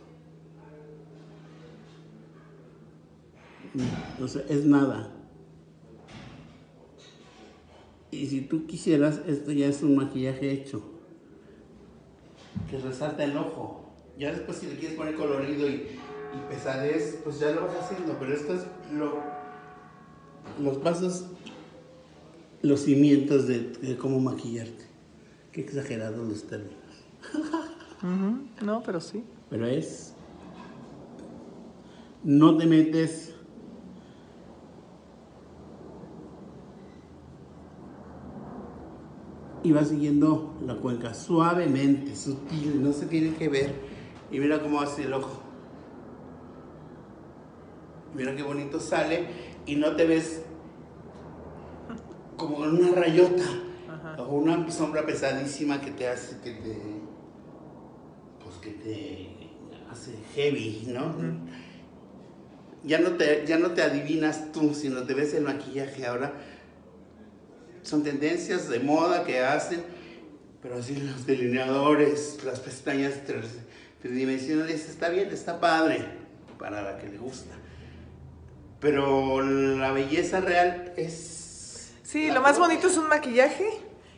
Entonces, 4.13 4.43
es 4.49 4.65
nada. 4.65 5.11
Y 8.11 8.27
si 8.27 8.41
tú 8.41 8.65
quisieras, 8.65 9.21
esto 9.27 9.51
ya 9.51 9.67
es 9.67 9.81
un 9.81 9.95
maquillaje 9.95 10.51
hecho 10.51 10.93
que 12.73 12.79
resalta 12.79 13.23
el 13.23 13.37
ojo. 13.37 13.85
Ya 14.17 14.31
después 14.31 14.57
si 14.57 14.65
le 14.65 14.77
quieres 14.77 14.97
poner 14.97 15.13
colorido 15.13 15.69
y, 15.69 15.73
y 15.73 16.49
pesadez, 16.49 17.19
pues 17.23 17.39
ya 17.39 17.51
lo 17.51 17.67
vas 17.67 17.75
haciendo, 17.75 18.17
pero 18.19 18.33
esto 18.33 18.55
es 18.55 18.61
lo, 18.91 19.21
los 20.59 20.77
pasos, 20.77 21.25
los 22.63 22.81
cimientos 22.81 23.47
de, 23.47 23.95
cómo 23.99 24.19
maquillarte. 24.19 24.85
Qué 25.51 25.61
exagerados 25.61 26.27
los 26.27 26.43
términos. 26.47 26.73
No, 28.61 28.83
pero 28.83 28.99
sí. 28.99 29.23
Pero 29.49 29.65
es, 29.65 30.13
no 32.21 32.57
te 32.57 32.65
metes 32.65 33.33
y 39.63 39.71
vas 39.71 39.87
siguiendo 39.89 40.55
la 40.65 40.75
cuenca 40.75 41.13
suavemente, 41.13 42.15
sutil, 42.15 42.83
no 42.83 42.91
se 42.91 43.05
tiene 43.05 43.33
que 43.35 43.47
ver. 43.47 43.73
Y 44.29 44.39
mira 44.39 44.61
cómo 44.61 44.81
hace 44.81 45.03
el 45.03 45.13
ojo. 45.13 45.41
Mira 48.13 48.35
qué 48.35 48.43
bonito 48.43 48.79
sale 48.79 49.25
y 49.65 49.77
no 49.77 49.95
te 49.95 50.05
ves 50.05 50.43
como 52.37 52.57
con 52.57 52.77
una 52.77 52.91
rayota 52.91 53.43
Ajá. 53.89 54.21
o 54.21 54.35
una 54.35 54.69
sombra 54.69 55.05
pesadísima 55.05 55.79
que 55.81 55.91
te 55.91 56.07
hace 56.07 56.39
que 56.41 56.51
te 56.51 56.77
pues 58.43 58.55
que 58.57 58.71
te 58.71 59.29
hace 59.89 60.13
heavy, 60.35 60.87
¿no? 60.87 61.13
Ya 62.83 62.99
no 62.99 63.11
te 63.11 63.45
ya 63.47 63.57
no 63.57 63.71
te 63.71 63.81
adivinas 63.81 64.51
tú, 64.51 64.73
sino 64.75 65.03
te 65.03 65.13
ves 65.13 65.33
el 65.33 65.43
maquillaje 65.43 66.05
ahora 66.05 66.33
son 67.83 68.03
tendencias 68.03 68.69
de 68.69 68.79
moda 68.79 69.23
que 69.23 69.39
hacen, 69.39 69.83
pero 70.61 70.77
así 70.77 70.95
los 70.95 71.25
delineadores, 71.25 72.39
las 72.43 72.59
pestañas 72.59 73.13
tridimensionales, 74.01 74.89
está 74.89 75.09
bien, 75.09 75.29
está 75.29 75.59
padre 75.59 76.05
para 76.57 76.81
la 76.81 76.97
que 76.97 77.07
le 77.07 77.17
gusta. 77.17 77.53
Pero 78.79 79.41
la 79.41 79.91
belleza 79.91 80.41
real 80.41 80.93
es... 80.97 81.91
Sí, 82.03 82.31
lo 82.31 82.41
más 82.41 82.59
bonito 82.59 82.87
es 82.87 82.97
un 82.97 83.07
maquillaje 83.07 83.65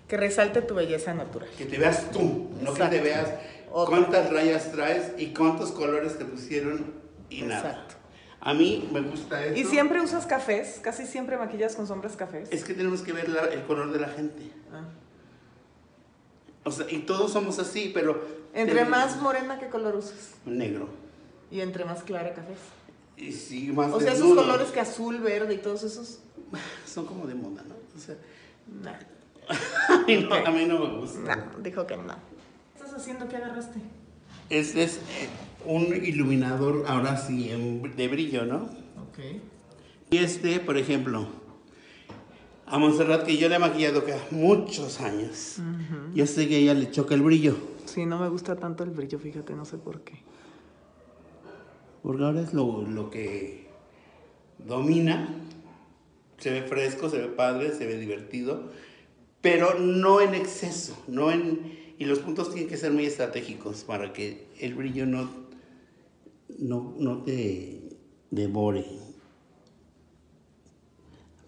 que 0.08 0.18
resalte 0.18 0.62
tu 0.62 0.76
belleza 0.76 1.14
natural. 1.14 1.50
Que 1.58 1.66
te 1.66 1.78
veas 1.78 2.12
tú, 2.12 2.50
no 2.62 2.74
que 2.74 2.82
Exacto. 2.84 2.96
te 2.96 3.02
veas 3.02 3.28
cuántas 3.72 4.32
rayas 4.32 4.72
traes 4.72 5.14
y 5.18 5.28
cuántos 5.28 5.72
colores 5.72 6.18
te 6.18 6.26
pusieron 6.26 6.94
y 7.30 7.42
nada. 7.44 7.88
A 8.46 8.54
mí 8.54 8.88
me 8.94 9.02
gusta 9.02 9.44
esto. 9.44 9.60
¿Y 9.60 9.64
siempre 9.66 10.00
usas 10.02 10.26
cafés? 10.28 10.80
¿Casi 10.82 11.06
siempre 11.08 11.36
maquillas 11.36 11.76
con 11.76 11.88
sombras 11.88 12.16
cafés? 12.16 12.48
Es 12.52 12.64
que 12.64 12.74
tenemos 12.76 13.02
que 13.02 13.12
ver 13.12 13.28
la- 13.28 13.48
el 13.48 13.64
color 13.64 13.92
de 13.92 14.00
la 14.00 14.08
gente. 14.08 14.52
Ah. 14.72 14.84
O 16.64 16.72
sea, 16.72 16.86
y 16.90 17.00
todos 17.00 17.34
somos 17.34 17.58
así, 17.60 17.92
pero... 17.94 18.24
Entre 18.54 18.76
tenemos- 18.76 18.90
más 18.92 19.20
morena, 19.22 19.60
¿qué 19.60 19.68
color 19.68 19.96
usas? 19.96 20.36
Negro. 20.46 20.88
Y 21.52 21.60
entre 21.62 21.86
más 21.86 22.04
clara, 22.04 22.34
cafés. 22.34 22.58
Y 23.18 23.32
sí, 23.32 23.72
más 23.72 23.92
O 23.92 24.00
sea, 24.00 24.14
esos 24.14 24.36
colores 24.36 24.70
que 24.70 24.80
azul, 24.80 25.20
verde 25.20 25.56
y 25.56 25.58
todos 25.58 25.84
esos. 25.84 26.20
Son 26.86 27.06
como 27.06 27.26
de 27.26 27.34
moda, 27.36 27.64
¿no? 27.68 27.76
O 27.96 28.00
sea, 28.00 28.16
Nah. 28.82 28.94
a 29.90 30.06
mí 30.08 30.18
no, 30.18 30.34
a 30.36 30.52
mí 30.52 30.66
no 30.66 30.80
me 30.80 31.00
gusta. 31.00 31.36
No, 31.36 31.60
dijo 31.64 31.86
que 31.88 31.98
no. 31.98 32.04
¿Qué 32.14 32.84
estás 32.84 32.94
haciendo? 32.94 33.28
¿Qué 33.28 33.38
agarraste? 33.38 33.80
Este 34.50 34.84
es 34.84 34.98
eh, 34.98 35.28
un 35.66 35.84
iluminador, 35.96 36.86
ahora 36.88 37.18
sí, 37.18 37.50
de 37.96 38.08
brillo, 38.08 38.46
¿no? 38.46 38.58
Ok. 39.08 39.42
Y 40.12 40.18
este, 40.18 40.60
por 40.60 40.78
ejemplo, 40.78 41.28
a 42.68 42.78
Montserrat, 42.78 43.26
que 43.26 43.38
yo 43.38 43.50
le 43.50 43.56
he 43.56 43.60
maquillado 43.60 44.06
que 44.06 44.14
muchos 44.32 45.02
años, 45.02 45.58
yo 46.14 46.26
sé 46.28 46.48
que 46.48 46.56
a 46.56 46.60
ella 46.60 46.74
le 46.74 46.92
choca 46.92 47.16
el 47.16 47.22
brillo, 47.22 47.56
Sí, 47.86 48.06
no 48.06 48.20
me 48.20 48.28
gusta 48.30 48.56
tanto 48.56 48.84
el 48.84 48.90
brillo, 48.90 49.20
fíjate, 49.20 49.54
no 49.54 49.64
sé 49.64 49.78
por 49.78 50.02
qué. 50.02 50.16
porque 52.02 52.24
ahora 52.24 52.42
es 52.42 52.54
lo, 52.54 52.82
lo 52.82 53.10
que 53.12 53.68
domina, 54.58 55.30
se 56.40 56.50
ve 56.52 56.64
fresco, 56.64 57.10
se 57.10 57.20
ve 57.20 57.28
padre, 57.28 57.72
se 57.74 57.86
ve 57.86 57.98
divertido, 58.00 58.72
pero 59.42 59.80
no 59.80 60.20
en 60.22 60.34
exceso, 60.36 60.98
no 61.08 61.32
en... 61.32 61.85
Y 61.98 62.06
los 62.06 62.20
puntos 62.20 62.50
tienen 62.52 62.68
que 62.70 62.78
ser 62.78 62.92
muy 62.92 63.06
estratégicos 63.06 63.84
para 63.84 64.12
que 64.12 64.48
el 64.60 64.76
brillo 64.76 65.06
no, 65.06 65.30
no, 66.60 66.94
no 66.98 67.24
te 67.24 67.90
devore. 68.32 68.86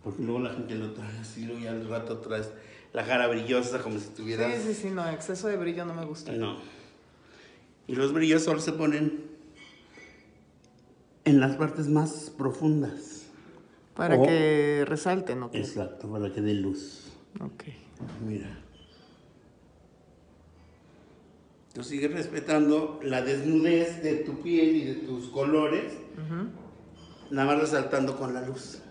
Porque 0.04 0.24
luego 0.24 0.40
la 0.40 0.54
gente 0.54 0.76
lo 0.76 0.94
trae 0.94 1.18
así, 1.20 1.46
luego 1.46 1.62
ya 1.62 1.72
al 1.72 1.88
rato 1.90 2.20
traes 2.20 2.50
la 2.94 3.06
cara 3.06 3.28
brillosa 3.28 3.82
como 3.82 4.00
si 4.00 4.08
tuvieras... 4.10 4.62
Sí, 4.64 4.74
sí, 4.74 4.82
sí, 4.84 4.90
no, 4.90 5.08
exceso 5.10 5.50
de 5.50 5.58
brillo 5.58 5.84
no 5.86 5.94
me 5.94 6.06
gusta. 6.06 6.32
No. 6.32 6.58
Y 7.88 7.96
los 7.96 8.14
brillos 8.14 8.44
solo 8.44 8.62
se 8.62 8.72
ponen 8.72 9.26
en 11.26 11.40
las 11.42 11.58
partes 11.58 11.88
más 11.90 12.32
profundas. 12.38 13.24
Para 13.96 14.16
O- 14.16 14.24
que 14.26 14.86
resalte, 14.88 15.36
¿no? 15.36 15.50
Exacto, 15.54 16.10
para 16.10 16.32
que 16.32 16.40
dé 16.42 16.54
luz. 16.54 17.04
Ok. 17.42 17.64
Mira. 18.26 18.64
Tú 21.78 21.84
sigues 21.84 22.12
respetando 22.12 23.00
la 23.04 23.22
desnudez 23.22 24.02
de 24.02 24.16
tu 24.16 24.42
piel 24.42 24.78
y 24.78 24.84
de 24.86 24.96
tus 24.96 25.28
colores, 25.28 25.94
nada 27.30 27.54
más 27.54 27.62
resaltando 27.62 28.18
con 28.18 28.34
la 28.34 28.42
luz. 28.42 28.82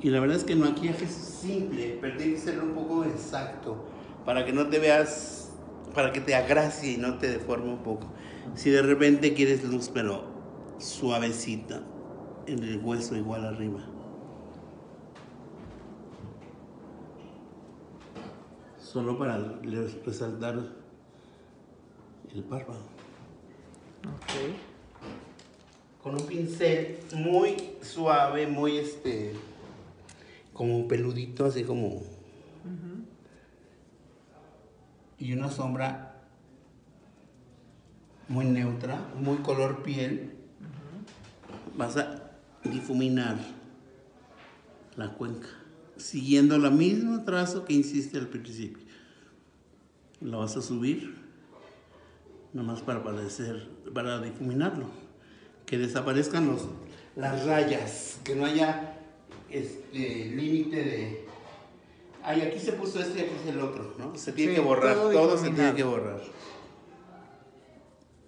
Y 0.00 0.08
la 0.08 0.20
verdad 0.20 0.38
es 0.38 0.44
que 0.44 0.54
el 0.54 0.60
maquillaje 0.60 1.04
es 1.04 1.10
simple, 1.10 1.98
pero 2.00 2.16
tiene 2.16 2.32
que 2.32 2.40
ser 2.40 2.62
un 2.62 2.70
poco 2.70 3.04
exacto, 3.04 3.84
para 4.24 4.46
que 4.46 4.54
no 4.54 4.68
te 4.68 4.78
veas, 4.78 5.50
para 5.94 6.10
que 6.10 6.22
te 6.22 6.34
agracie 6.36 6.92
y 6.92 6.96
no 6.96 7.18
te 7.18 7.28
deforme 7.28 7.68
un 7.68 7.82
poco. 7.82 8.06
Si 8.54 8.70
de 8.70 8.80
repente 8.80 9.34
quieres 9.34 9.62
luz, 9.62 9.90
pero 9.92 10.24
suavecita, 10.78 11.82
en 12.46 12.62
el 12.62 12.80
hueso 12.82 13.14
igual 13.14 13.44
arriba. 13.44 13.97
Solo 18.90 19.18
para 19.18 19.36
resaltar 20.06 20.58
el 22.34 22.42
párpado. 22.44 22.78
Ok. 24.02 24.56
Con 26.02 26.14
un 26.14 26.26
pincel 26.26 26.98
muy 27.14 27.74
suave, 27.82 28.46
muy 28.46 28.78
este, 28.78 29.34
como 30.54 30.88
peludito, 30.88 31.44
así 31.44 31.64
como. 31.64 32.00
Y 35.18 35.34
una 35.34 35.50
sombra 35.50 36.22
muy 38.26 38.46
neutra, 38.46 38.98
muy 39.20 39.36
color 39.38 39.82
piel. 39.82 40.32
Vas 41.76 41.98
a 41.98 42.30
difuminar 42.64 43.36
la 44.96 45.12
cuenca, 45.12 45.48
siguiendo 45.98 46.56
el 46.56 46.70
mismo 46.72 47.24
trazo 47.24 47.64
que 47.64 47.74
hiciste 47.74 48.18
al 48.18 48.28
principio. 48.28 48.84
Lo 50.20 50.38
vas 50.40 50.56
a 50.56 50.62
subir, 50.62 51.14
nomás 52.52 52.80
para 52.82 53.02
parecer, 53.02 53.68
para 53.92 54.20
difuminarlo 54.20 54.86
que 55.68 55.78
desaparezcan 55.78 56.46
los, 56.46 56.66
las 57.14 57.44
rayas, 57.44 58.18
que 58.24 58.34
no 58.34 58.46
haya 58.46 58.98
este 59.50 60.26
límite 60.34 60.76
de... 60.76 61.24
Ay, 62.22 62.40
aquí 62.40 62.58
se 62.58 62.72
puso 62.72 63.00
este 63.00 63.20
y 63.20 63.22
aquí 63.22 63.32
es 63.42 63.54
el 63.54 63.60
otro, 63.60 63.94
¿no? 63.98 64.16
Se 64.16 64.32
tiene 64.32 64.52
Sí, 64.52 64.56
que 64.60 64.64
borrar, 64.66 64.94
todo 64.94 65.10
todo, 65.12 65.38
se 65.38 65.50
tiene 65.50 65.74
que 65.74 65.84
borrar. 65.84 66.20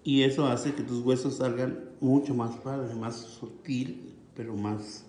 Y 0.03 0.23
eso 0.23 0.47
hace 0.47 0.73
que 0.73 0.83
tus 0.83 1.03
huesos 1.03 1.37
salgan 1.37 1.89
mucho 1.99 2.33
más 2.33 2.55
padre, 2.57 2.95
más 2.95 3.17
sutil, 3.17 4.15
pero 4.35 4.55
más, 4.55 5.05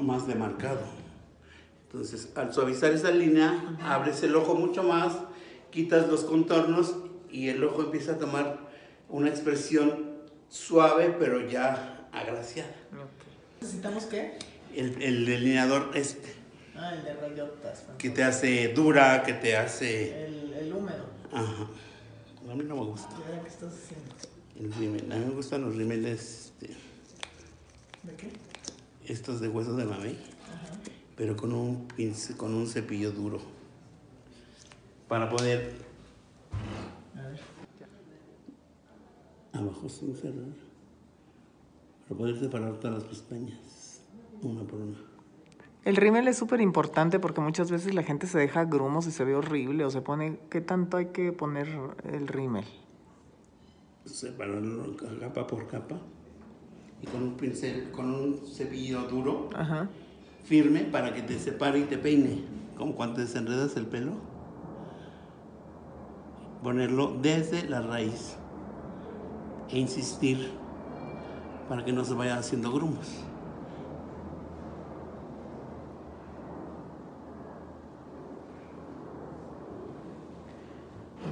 más 0.00 0.26
demarcado. 0.26 0.80
Entonces, 1.86 2.30
al 2.36 2.52
suavizar 2.54 2.92
esa 2.92 3.10
línea, 3.10 3.76
abres 3.82 4.22
el 4.22 4.34
ojo 4.36 4.54
mucho 4.54 4.82
más, 4.82 5.14
quitas 5.70 6.08
los 6.08 6.24
contornos 6.24 6.94
y 7.30 7.48
el 7.48 7.62
ojo 7.64 7.82
empieza 7.82 8.12
a 8.12 8.18
tomar 8.18 8.58
una 9.08 9.28
expresión 9.28 10.12
suave, 10.48 11.14
pero 11.18 11.46
ya 11.48 12.08
agraciada. 12.12 12.72
¿Necesitamos 13.60 14.04
qué? 14.04 14.38
El, 14.74 15.00
el 15.02 15.26
delineador 15.26 15.90
este, 15.94 16.34
Ah, 16.74 16.94
el 16.94 17.04
de 17.04 17.12
rayotas. 17.14 17.84
que 17.98 18.08
te 18.10 18.24
hace 18.24 18.68
dura, 18.68 19.22
que 19.22 19.34
te 19.34 19.56
hace... 19.56 20.24
El, 20.26 20.52
el 20.54 20.72
húmedo. 20.72 21.04
Ajá. 21.30 21.66
A 22.50 22.54
mí 22.54 22.64
no 22.64 22.74
me 22.76 22.84
gusta 22.84 23.08
¿Y 23.18 23.22
ahora 23.30 23.42
qué 23.42 23.48
estás 23.48 23.72
haciendo? 23.72 24.14
el 24.58 24.72
rímel. 24.72 25.12
A 25.12 25.16
mí 25.16 25.24
me 25.26 25.34
gustan 25.34 25.62
los 25.62 25.76
rímeles, 25.76 26.46
este, 26.60 26.74
¿De 28.02 28.14
qué? 28.16 28.30
Estos 29.06 29.40
de 29.40 29.48
huesos 29.48 29.76
de 29.76 29.84
mamey, 29.84 30.12
Ajá. 30.12 30.78
pero 31.16 31.36
con 31.36 31.52
un, 31.52 31.86
pincel, 31.88 32.36
con 32.36 32.54
un 32.54 32.66
cepillo 32.66 33.10
duro. 33.12 33.40
Para 35.08 35.28
poder 35.28 35.74
A 37.16 37.20
ver. 37.22 37.40
Abajo 39.52 39.88
sin 39.88 40.14
cerrar. 40.16 40.54
Para 42.08 42.18
poder 42.18 42.38
separar 42.38 42.74
todas 42.80 42.98
las 43.02 43.04
pestañas. 43.04 44.00
Una 44.42 44.62
por 44.64 44.80
una. 44.80 44.96
El 45.84 45.96
rímel 45.96 46.28
es 46.28 46.36
súper 46.38 46.60
importante 46.60 47.18
porque 47.18 47.40
muchas 47.40 47.70
veces 47.70 47.92
la 47.94 48.02
gente 48.04 48.26
se 48.26 48.38
deja 48.38 48.64
grumos 48.64 49.06
y 49.06 49.10
se 49.10 49.24
ve 49.24 49.34
horrible 49.34 49.84
o 49.84 49.90
se 49.90 50.00
pone... 50.00 50.38
¿Qué 50.48 50.60
tanto 50.60 50.96
hay 50.96 51.06
que 51.06 51.32
poner 51.32 51.68
el 52.04 52.28
rímel? 52.28 52.64
Separarlo 54.04 54.96
ca- 54.96 55.18
capa 55.20 55.46
por 55.46 55.66
capa. 55.66 55.98
Y 57.02 57.06
con 57.06 57.22
un 57.22 57.34
pincel, 57.36 57.90
con 57.90 58.14
un 58.14 58.40
cepillo 58.46 59.02
duro, 59.02 59.50
Ajá. 59.54 59.88
firme, 60.44 60.80
para 60.80 61.12
que 61.12 61.22
te 61.22 61.38
separe 61.38 61.80
y 61.80 61.82
te 61.82 61.98
peine. 61.98 62.44
Como 62.78 62.94
cuando 62.94 63.20
desenredas 63.20 63.76
el 63.76 63.86
pelo. 63.86 64.12
Ponerlo 66.62 67.16
desde 67.20 67.68
la 67.68 67.82
raíz. 67.82 68.36
E 69.68 69.78
insistir 69.78 70.52
para 71.68 71.84
que 71.84 71.92
no 71.92 72.04
se 72.04 72.14
vaya 72.14 72.36
haciendo 72.38 72.70
grumos. 72.72 73.08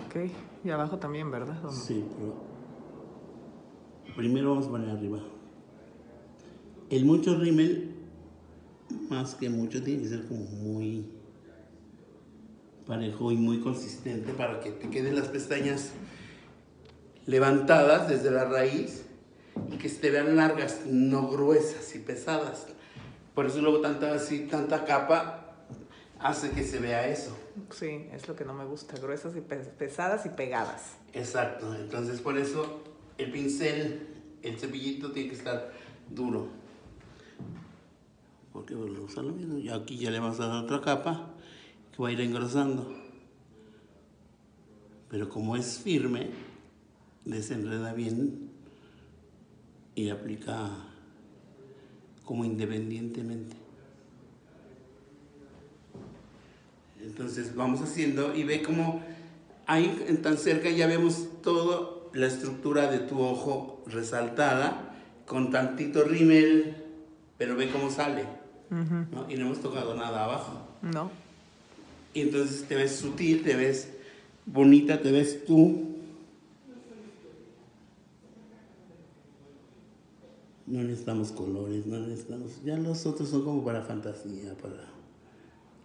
Ok, 0.07 0.31
y 0.65 0.71
abajo 0.71 0.99
también, 0.99 1.31
¿verdad? 1.31 1.57
Sí, 1.71 2.05
pero 2.17 2.35
primero 4.17 4.51
vamos 4.51 4.67
a 4.67 4.71
poner 4.71 4.91
arriba. 4.91 5.19
El 6.91 7.05
mucho 7.05 7.37
rímel, 7.39 7.95
más 9.09 9.35
que 9.37 9.49
mucho, 9.49 9.83
tiene 9.83 10.03
que 10.03 10.09
ser 10.09 10.27
como 10.27 10.41
muy 10.45 11.07
parejo 12.87 13.31
y 13.31 13.37
muy 13.37 13.61
consistente 13.61 14.33
para 14.33 14.61
que 14.61 14.73
te 14.73 14.91
queden 14.91 15.15
las 15.15 15.29
pestañas 15.29 15.91
levantadas 17.27 18.09
desde 18.09 18.31
la 18.33 18.45
raíz 18.47 19.05
y 19.73 19.77
que 19.77 19.89
se 19.89 20.01
te 20.01 20.11
vean 20.11 20.35
largas, 20.37 20.81
no 20.87 21.29
gruesas 21.29 21.95
y 21.95 22.01
pesadas. 22.01 22.67
Por 23.35 23.47
eso 23.47 23.61
luego 23.61 23.81
tanta 23.81 24.13
así, 24.15 24.41
tanta 24.51 24.85
capa 24.85 25.55
hace 26.19 26.51
que 26.51 26.65
se 26.65 26.81
vea 26.81 27.09
eso. 27.09 27.37
Sí, 27.71 28.07
es 28.13 28.27
lo 28.27 28.35
que 28.35 28.45
no 28.45 28.53
me 28.55 28.65
gusta, 28.65 28.97
gruesas 29.01 29.37
y 29.37 29.41
pe- 29.41 29.57
pesadas 29.59 30.27
y 30.27 30.31
pegadas. 30.31 30.97
Exacto, 31.13 31.73
entonces 31.77 32.21
por 32.21 32.37
eso 32.37 32.83
el 33.19 33.31
pincel, 33.31 34.09
el 34.43 34.59
cepillito 34.59 35.13
tiene 35.13 35.29
que 35.31 35.37
estar 35.37 35.71
duro. 36.11 36.49
Porque 38.53 38.75
volvemos 38.75 39.17
a 39.17 39.23
lo 39.23 39.33
mismo. 39.33 39.59
Y 39.59 39.69
aquí 39.69 39.97
ya 39.97 40.11
le 40.11 40.19
vamos 40.19 40.41
a 40.41 40.47
dar 40.47 40.65
otra 40.65 40.81
capa 40.81 41.31
que 41.95 42.03
va 42.03 42.09
a 42.09 42.13
ir 42.13 42.21
engrosando. 42.21 42.93
Pero 45.09 45.29
como 45.29 45.57
es 45.57 45.79
firme, 45.79 46.31
desenreda 47.25 47.93
bien 47.93 48.51
y 49.95 50.09
aplica 50.11 50.71
como 52.25 52.45
independientemente. 52.45 53.57
Entonces 57.03 57.55
vamos 57.55 57.81
haciendo 57.81 58.35
y 58.35 58.45
ve 58.45 58.63
como 58.63 59.03
ahí 59.67 60.05
en 60.07 60.23
tan 60.23 60.39
cerca 60.39 60.71
ya 60.71 60.87
vemos 60.87 61.29
toda 61.43 62.01
la 62.13 62.27
estructura 62.27 62.91
de 62.91 62.99
tu 62.99 63.21
ojo 63.21 63.83
resaltada 63.87 64.95
con 65.27 65.51
tantito 65.51 66.05
rímel, 66.05 66.77
pero 67.39 67.57
ve 67.57 67.71
cómo 67.71 67.91
sale. 67.91 68.40
¿No? 68.71 69.31
Y 69.31 69.35
no 69.37 69.47
hemos 69.47 69.61
tocado 69.61 69.95
nada 69.95 70.25
abajo. 70.25 70.61
¿No? 70.83 71.11
Y 72.15 72.23
entonces 72.23 72.65
te 72.67 72.75
ves 72.75 72.97
sutil, 72.97 73.43
te 73.43 73.55
ves 73.55 73.89
bonita, 74.47 75.01
te 75.01 75.13
ves 75.13 75.45
tú. 75.45 75.87
No 80.67 80.83
necesitamos 80.85 81.33
colores, 81.33 81.87
no 81.87 81.99
necesitamos. 81.99 82.63
Ya 82.65 82.77
los 82.77 83.05
otros 83.07 83.29
son 83.29 83.45
como 83.45 83.65
para 83.65 83.83
fantasía, 83.83 84.55
para. 84.57 84.89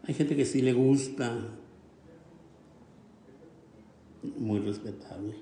Hay 0.07 0.13
gente 0.13 0.35
que 0.35 0.45
sí 0.45 0.61
le 0.61 0.73
gusta. 0.73 1.31
Muy 4.37 4.59
respetable. 4.59 5.35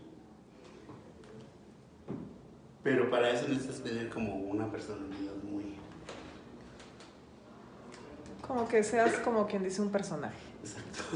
Pero 2.84 3.10
para 3.10 3.32
eso 3.32 3.48
necesitas 3.48 3.82
tener 3.82 4.10
como 4.10 4.36
una 4.36 4.70
personalidad 4.70 5.36
muy. 5.50 5.64
Como 8.46 8.68
que 8.68 8.84
seas 8.84 9.14
como 9.20 9.48
quien 9.48 9.64
dice 9.64 9.82
un 9.82 9.90
personaje. 9.90 10.36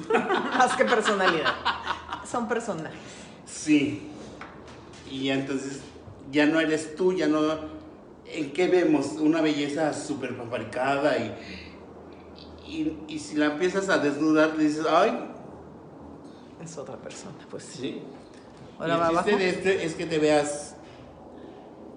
Más 0.57 0.75
que 0.75 0.85
personalidad. 0.85 1.53
Son 2.29 2.47
personajes. 2.47 2.99
Sí. 3.45 4.09
Y 5.09 5.29
entonces 5.29 5.81
ya 6.31 6.45
no 6.45 6.59
eres 6.59 6.95
tú, 6.95 7.13
ya 7.13 7.27
no. 7.27 7.41
¿En 8.25 8.51
qué 8.51 8.67
vemos? 8.67 9.13
Una 9.13 9.41
belleza 9.41 9.93
súper 9.93 10.37
paparicada 10.37 11.17
y, 11.17 11.33
y, 12.67 13.03
y 13.07 13.19
si 13.19 13.35
la 13.35 13.47
empiezas 13.47 13.87
a 13.89 13.97
desnudar, 13.99 14.57
dices, 14.57 14.85
ay, 14.89 15.31
Es 16.61 16.77
otra 16.77 16.97
persona, 16.97 17.37
pues 17.49 17.63
sí. 17.63 18.01
Ahora 18.79 19.09
el 19.09 19.15
chiste 19.15 19.37
de 19.37 19.49
este 19.49 19.85
es 19.85 19.95
que 19.95 20.05
te 20.05 20.19
veas 20.19 20.75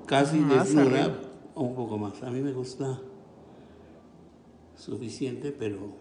casi 0.06 0.38
Más 0.38 0.66
desnuda 0.72 1.14
o 1.54 1.62
un 1.62 1.74
poco 1.74 1.98
más. 1.98 2.22
A 2.22 2.30
mí 2.30 2.40
me 2.40 2.52
gusta 2.52 3.00
suficiente, 4.80 5.52
pero 5.52 5.94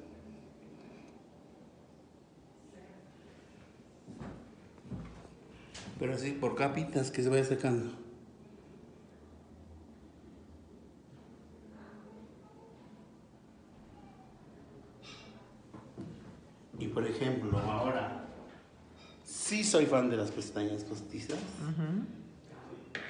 pero 5.99 6.13
así 6.13 6.31
por 6.31 6.55
capitas 6.55 7.11
que 7.11 7.21
se 7.21 7.29
vaya 7.29 7.43
sacando. 7.43 7.91
Y 16.79 16.87
por 16.87 17.05
ejemplo, 17.05 17.59
ahora 17.59 18.25
sí 19.25 19.65
soy 19.65 19.85
fan 19.85 20.09
de 20.09 20.15
las 20.15 20.31
pestañas 20.31 20.85
postizas 20.85 21.37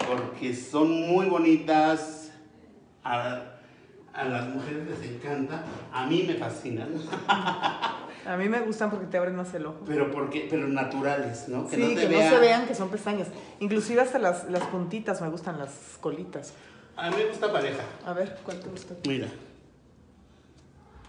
porque 0.08 0.55
son 0.55 1.08
muy 1.08 1.27
bonitas. 1.27 2.32
A, 3.03 3.59
a 4.19 4.25
las 4.25 4.47
mujeres 4.49 4.88
les 4.88 5.12
encanta, 5.12 5.63
a 5.93 6.05
mí 6.05 6.23
me 6.27 6.34
fascinan, 6.36 6.89
A 8.25 8.36
mí 8.38 8.49
me 8.49 8.60
gustan 8.60 8.91
porque 8.91 9.05
te 9.08 9.17
abren 9.17 9.36
más 9.36 9.53
el 9.53 9.65
ojo. 9.65 9.79
pero 9.88 10.12
porque 10.12 10.47
pero 10.49 10.67
naturales, 10.67 11.47
¿no? 11.47 11.67
sí, 11.69 11.77
te 11.95 12.08
que 12.08 12.10
no 12.10 12.29
se 12.29 12.38
vean 12.38 12.67
que 12.67 12.75
son 12.75 12.89
pestañas. 12.89 13.29
Inclusive 13.60 14.01
hasta 14.01 14.19
las, 14.19 14.49
las 14.51 14.63
puntitas 14.63 15.21
me 15.21 15.29
gustan, 15.29 15.58
las 15.58 15.71
colitas. 16.01 16.53
A 16.97 17.10
mí 17.10 17.15
me 17.17 17.25
gusta 17.25 17.51
pareja. 17.51 17.82
A 18.05 18.13
ver, 18.13 18.38
¿cuál 18.43 18.60
te 18.60 18.67
gusta? 18.69 18.93
Mira. 19.08 19.27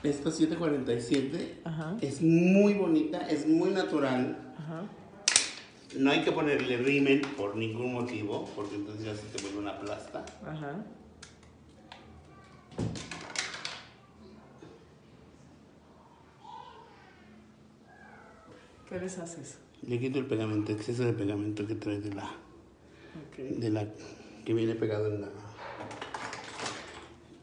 Esta 0.02 0.30
747 0.30 1.60
Ajá. 1.64 1.96
es 2.00 2.22
muy 2.22 2.74
bonita, 2.74 3.18
es 3.28 3.46
muy 3.46 3.70
natural. 3.70 4.54
Ajá. 4.56 4.82
No 5.98 6.10
hay 6.12 6.22
que 6.22 6.32
ponerle 6.32 6.76
rímel 6.78 7.20
por 7.36 7.56
ningún 7.56 7.92
motivo, 7.92 8.48
porque 8.54 8.76
entonces 8.76 9.04
ya 9.04 9.14
se 9.14 9.26
te 9.36 9.42
vuelve 9.42 9.58
una 9.58 9.78
plasta. 9.78 10.24
Ajá. 10.46 10.76
¿Qué 18.90 18.98
les 19.00 19.18
haces? 19.18 19.56
Le 19.82 19.98
quito 19.98 20.18
el 20.18 20.26
pegamento, 20.26 20.72
exceso 20.72 21.04
de 21.04 21.12
pegamento 21.14 21.66
que 21.66 21.74
trae 21.76 22.00
de 22.00 22.12
la, 22.12 22.24
Ok. 22.24 23.36
de 23.38 23.70
la 23.70 23.86
que 24.44 24.52
viene 24.52 24.74
pegado 24.74 25.06
en 25.06 25.22
la. 25.22 25.28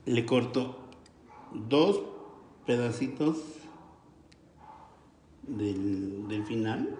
Le 0.06 0.26
corto 0.26 0.78
dos 1.54 2.02
pedacitos 2.66 3.38
del, 5.44 6.28
del 6.28 6.46
final. 6.46 6.96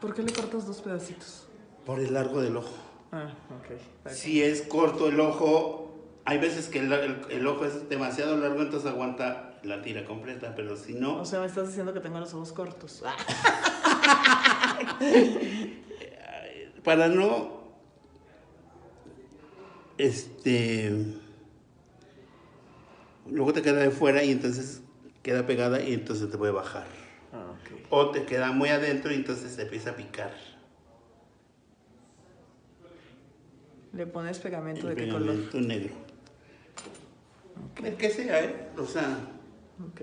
¿Por 0.00 0.14
qué 0.14 0.22
le 0.22 0.32
cortas 0.32 0.66
dos 0.66 0.80
pedacitos? 0.80 1.46
Por 1.84 2.00
el 2.00 2.12
largo 2.12 2.40
del 2.40 2.56
ojo. 2.56 2.74
Ah, 3.12 3.32
ok. 3.60 4.10
Si 4.10 4.42
es 4.42 4.62
corto 4.62 5.08
el 5.08 5.18
ojo, 5.20 5.85
hay 6.26 6.38
veces 6.38 6.68
que 6.68 6.80
el, 6.80 6.92
el- 6.92 7.20
el 7.30 7.46
ojo 7.46 7.64
es 7.64 7.88
demasiado 7.88 8.36
largo, 8.36 8.60
entonces 8.62 8.90
aguanta 8.90 9.54
la 9.62 9.80
tira 9.82 10.04
completa, 10.04 10.54
pero 10.54 10.76
si 10.76 10.92
no, 10.94 11.20
O 11.20 11.24
sea, 11.24 11.40
me 11.40 11.46
estás 11.46 11.68
diciendo 11.68 11.92
que 11.94 12.00
tengo 12.00 12.18
los 12.20 12.34
ojos 12.34 12.52
cortos. 12.52 13.02
Para 16.84 17.08
no 17.08 17.56
este 19.98 20.92
luego 23.28 23.52
te 23.52 23.62
queda 23.62 23.80
de 23.80 23.90
fuera 23.90 24.22
y 24.22 24.30
entonces 24.30 24.82
queda 25.22 25.46
pegada 25.46 25.82
y 25.82 25.94
entonces 25.94 26.30
te 26.30 26.38
puede 26.38 26.52
bajar 26.52 26.86
Ah, 27.32 27.52
o 27.90 28.10
te 28.10 28.24
queda 28.24 28.52
muy 28.52 28.68
adentro 28.68 29.10
y 29.12 29.16
entonces 29.16 29.56
te 29.56 29.62
empieza 29.62 29.90
a 29.90 29.96
picar 29.96 30.32
Le 33.92 34.06
pones 34.06 34.38
pegamento 34.38 34.88
el 34.88 34.94
de 34.94 35.06
qué 35.06 35.10
color. 35.10 35.34
negro 35.54 35.94
el 37.86 37.96
que 37.96 38.10
sea 38.10 38.44
eh 38.44 38.68
o 38.78 38.84
sea 38.84 39.18
Ok. 39.92 40.00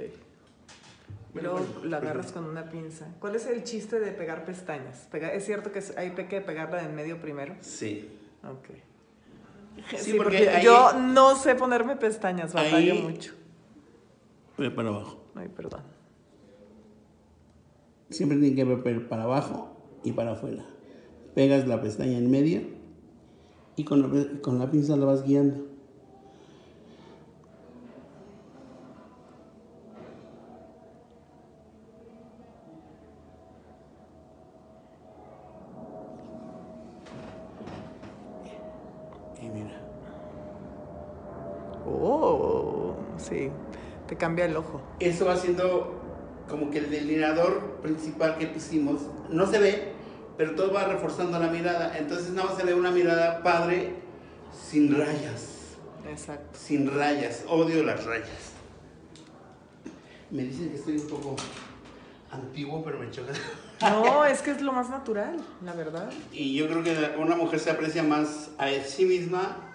Luego 1.33 1.57
bueno, 1.57 1.85
la 1.85 1.99
pero- 1.99 2.11
agarras 2.11 2.31
con 2.31 2.45
una 2.45 2.69
pinza. 2.69 3.07
¿Cuál 3.19 3.35
es 3.35 3.47
el 3.47 3.63
chiste 3.63 3.99
de 3.99 4.11
pegar 4.11 4.45
pestañas? 4.45 5.07
Pega- 5.11 5.33
¿Es 5.33 5.43
cierto 5.45 5.71
que 5.71 5.81
hay 5.97 6.11
que 6.11 6.41
pegarla 6.41 6.83
en 6.83 6.93
medio 6.95 7.19
primero? 7.19 7.55
sí 7.61 8.07
Ok. 8.43 8.67
Sí, 9.89 9.97
Sí, 9.97 10.13
porque 10.13 10.37
porque, 10.37 10.49
ahí- 10.49 10.63
yo 10.63 10.93
no 10.99 11.35
sé 11.35 11.55
ponerme 11.55 11.95
pestañas, 11.95 12.53
batallo 12.53 12.93
Ahí- 12.93 13.01
mucho. 13.01 13.33
ve 14.59 14.69
para 14.69 14.89
abajo 14.89 15.23
Ay, 15.33 15.47
perdón. 15.49 15.81
siempre 18.11 18.37
tiene 18.37 18.55
que 18.55 18.63
ver 18.63 19.07
para 19.09 19.23
abajo 19.23 19.75
y 20.03 20.11
para 20.11 20.33
afuera 20.33 20.63
pegas 21.33 21.67
la 21.67 21.81
pestaña 21.81 22.19
en 22.19 22.29
medio 22.29 22.61
y 23.75 23.83
con 23.85 24.01
la, 24.03 24.41
con 24.41 24.59
la 24.59 24.69
pinza 24.69 24.95
la 24.95 25.05
vas 25.07 25.23
guiando 25.23 25.65
Oh, 41.85 42.93
sí. 43.17 43.49
Te 44.07 44.12
cambia 44.23 44.45
el 44.45 44.55
ojo. 44.55 44.81
Eso 45.01 45.25
va 45.25 45.36
siendo 45.36 46.01
como 46.47 46.71
que 46.71 46.77
el 46.77 46.89
delineador 46.89 47.81
principal 47.81 48.38
que 48.38 48.47
pusimos 48.47 49.01
no 49.29 49.45
se 49.51 49.59
ve, 49.59 49.91
pero 50.38 50.55
todo 50.55 50.71
va 50.71 50.86
reforzando 50.86 51.38
la 51.39 51.49
mirada. 51.49 51.97
Entonces 51.97 52.29
nada 52.29 52.47
más 52.47 52.57
se 52.57 52.63
ve 52.63 52.73
una 52.73 52.89
mirada 52.89 53.43
padre 53.43 53.95
sin 54.53 54.97
rayas. 54.97 55.75
Exacto. 56.09 56.57
Sin 56.57 56.89
rayas. 56.89 57.43
Odio 57.49 57.83
las 57.83 58.05
rayas. 58.05 58.53
Me 60.31 60.43
dicen 60.43 60.69
que 60.69 60.77
estoy 60.77 60.99
un 60.99 61.07
poco 61.07 61.36
antiguo, 62.31 62.81
pero 62.81 62.99
me 62.99 63.12
choca. 63.12 63.33
No, 63.81 64.23
es 64.33 64.41
que 64.41 64.51
es 64.51 64.62
lo 64.62 64.71
más 64.71 64.89
natural, 64.89 65.36
la 65.65 65.73
verdad. 65.73 66.09
Y 66.31 66.55
yo 66.55 66.69
creo 66.69 66.81
que 66.81 67.17
una 67.17 67.36
mujer 67.36 67.59
se 67.59 67.71
aprecia 67.71 68.03
más 68.03 68.51
a 68.57 68.69
sí 68.86 69.03
misma 69.03 69.73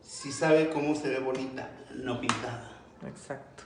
si 0.00 0.32
sabe 0.32 0.70
cómo 0.70 0.94
se 0.94 1.10
ve 1.10 1.18
bonita, 1.18 1.70
no 1.94 2.22
pintada. 2.22 2.77
Exacto. 3.06 3.64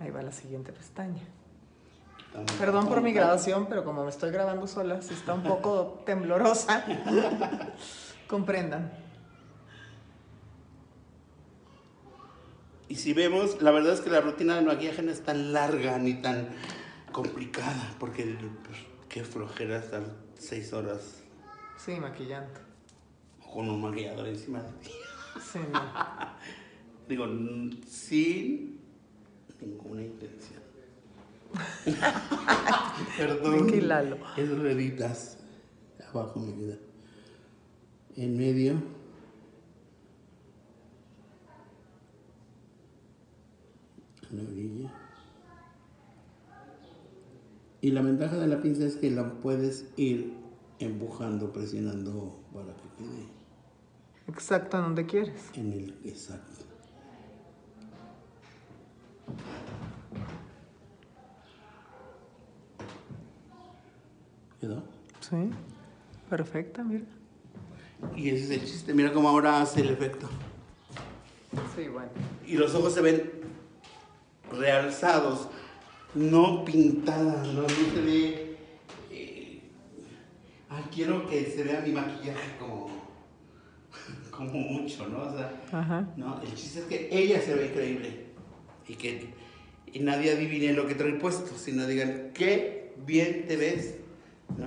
Ahí 0.00 0.10
va 0.10 0.22
la 0.22 0.32
siguiente 0.32 0.72
pestaña. 0.72 1.22
Perdón 2.58 2.88
por 2.88 3.00
mi 3.00 3.12
grabación, 3.12 3.66
pero 3.68 3.84
como 3.84 4.04
me 4.04 4.10
estoy 4.10 4.30
grabando 4.30 4.66
sola, 4.66 5.00
si 5.02 5.14
está 5.14 5.34
un 5.34 5.42
poco 5.42 6.02
temblorosa, 6.06 6.84
comprendan. 8.28 8.92
Y 12.88 12.96
si 12.96 13.12
vemos, 13.12 13.60
la 13.60 13.70
verdad 13.70 13.92
es 13.94 14.00
que 14.00 14.10
la 14.10 14.20
rutina 14.20 14.56
del 14.56 14.66
maquillaje 14.66 15.02
no 15.02 15.10
es 15.10 15.22
tan 15.22 15.52
larga 15.52 15.98
ni 15.98 16.14
tan 16.14 16.48
complicada, 17.12 17.94
porque 17.98 18.24
pues, 18.64 18.78
qué 19.08 19.24
flojera 19.24 19.78
estar 19.78 20.02
seis 20.38 20.72
horas 20.72 21.16
Sí, 21.76 21.92
maquillando. 22.00 22.60
con 23.52 23.68
un 23.68 23.80
maquillador 23.80 24.26
encima 24.28 24.60
de 24.62 24.72
ti. 24.74 24.90
Sí, 25.52 25.58
no. 25.72 25.80
Digo, 27.08 27.26
sin 27.86 28.78
ninguna 29.60 30.02
intención. 30.02 30.60
Perdón. 33.16 33.68
Es 34.36 34.58
rueditas. 34.58 35.38
Abajo, 36.12 36.40
mi 36.40 36.52
vida. 36.52 36.76
En 38.16 38.36
medio. 38.36 38.74
A 44.30 44.34
la 44.34 44.42
orilla. 44.42 44.92
Y 47.80 47.90
la 47.92 48.02
ventaja 48.02 48.36
de 48.36 48.46
la 48.48 48.60
pinza 48.60 48.84
es 48.84 48.96
que 48.96 49.10
la 49.10 49.40
puedes 49.40 49.86
ir 49.96 50.34
empujando, 50.80 51.52
presionando 51.52 52.38
para 52.52 52.74
que 52.76 52.88
quede 52.98 53.26
Exacto, 54.26 54.76
en 54.76 54.82
donde 54.82 55.06
quieres. 55.06 55.50
en 55.54 55.72
el 55.72 55.94
exacto. 56.04 56.67
¿Quedó? 64.60 64.82
Sí, 65.20 65.36
perfecta, 66.28 66.82
mira. 66.82 67.04
Y 68.16 68.30
ese 68.30 68.44
es 68.44 68.50
el 68.62 68.66
chiste. 68.68 68.94
Mira 68.94 69.12
cómo 69.12 69.28
ahora 69.28 69.60
hace 69.62 69.80
el 69.80 69.90
efecto. 69.90 70.28
Sí, 71.76 71.88
bueno. 71.88 72.08
Y 72.46 72.54
los 72.56 72.74
ojos 72.74 72.94
se 72.94 73.00
ven 73.00 73.30
realzados, 74.52 75.48
no 76.14 76.64
pintadas, 76.64 77.46
no, 77.48 77.62
no 77.62 77.68
se 77.68 78.00
ve. 78.00 78.56
eh, 79.10 79.62
ay, 80.70 80.84
quiero 80.92 81.28
que 81.28 81.44
se 81.46 81.62
vea 81.64 81.80
mi 81.80 81.92
maquillaje 81.92 82.56
como, 82.58 82.88
como 84.30 84.52
mucho, 84.58 85.06
¿no? 85.08 85.22
O 85.22 85.32
sea, 85.32 85.52
Ajá. 85.72 86.08
no, 86.16 86.40
el 86.42 86.54
chiste 86.54 86.80
es 86.80 86.86
que 86.86 87.08
ella 87.12 87.40
se 87.40 87.54
ve 87.54 87.66
increíble 87.66 88.27
y 88.88 88.94
que 88.94 89.28
y 89.92 90.00
nadie 90.00 90.32
adivine 90.32 90.72
lo 90.72 90.86
que 90.86 90.94
trae 90.94 91.14
puesto, 91.14 91.56
sino 91.56 91.86
digan 91.86 92.30
qué 92.34 92.92
bien 93.06 93.46
te 93.46 93.56
ves. 93.56 93.94
¿no? 94.56 94.66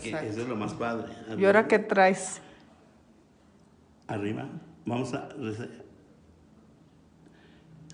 Que 0.00 0.10
eso 0.10 0.42
es 0.42 0.48
lo 0.48 0.56
más 0.56 0.74
padre. 0.74 1.12
¿Y 1.38 1.44
ahora 1.44 1.66
qué 1.66 1.78
traes? 1.78 2.40
Arriba, 4.06 4.48
vamos 4.84 5.14
a 5.14 5.28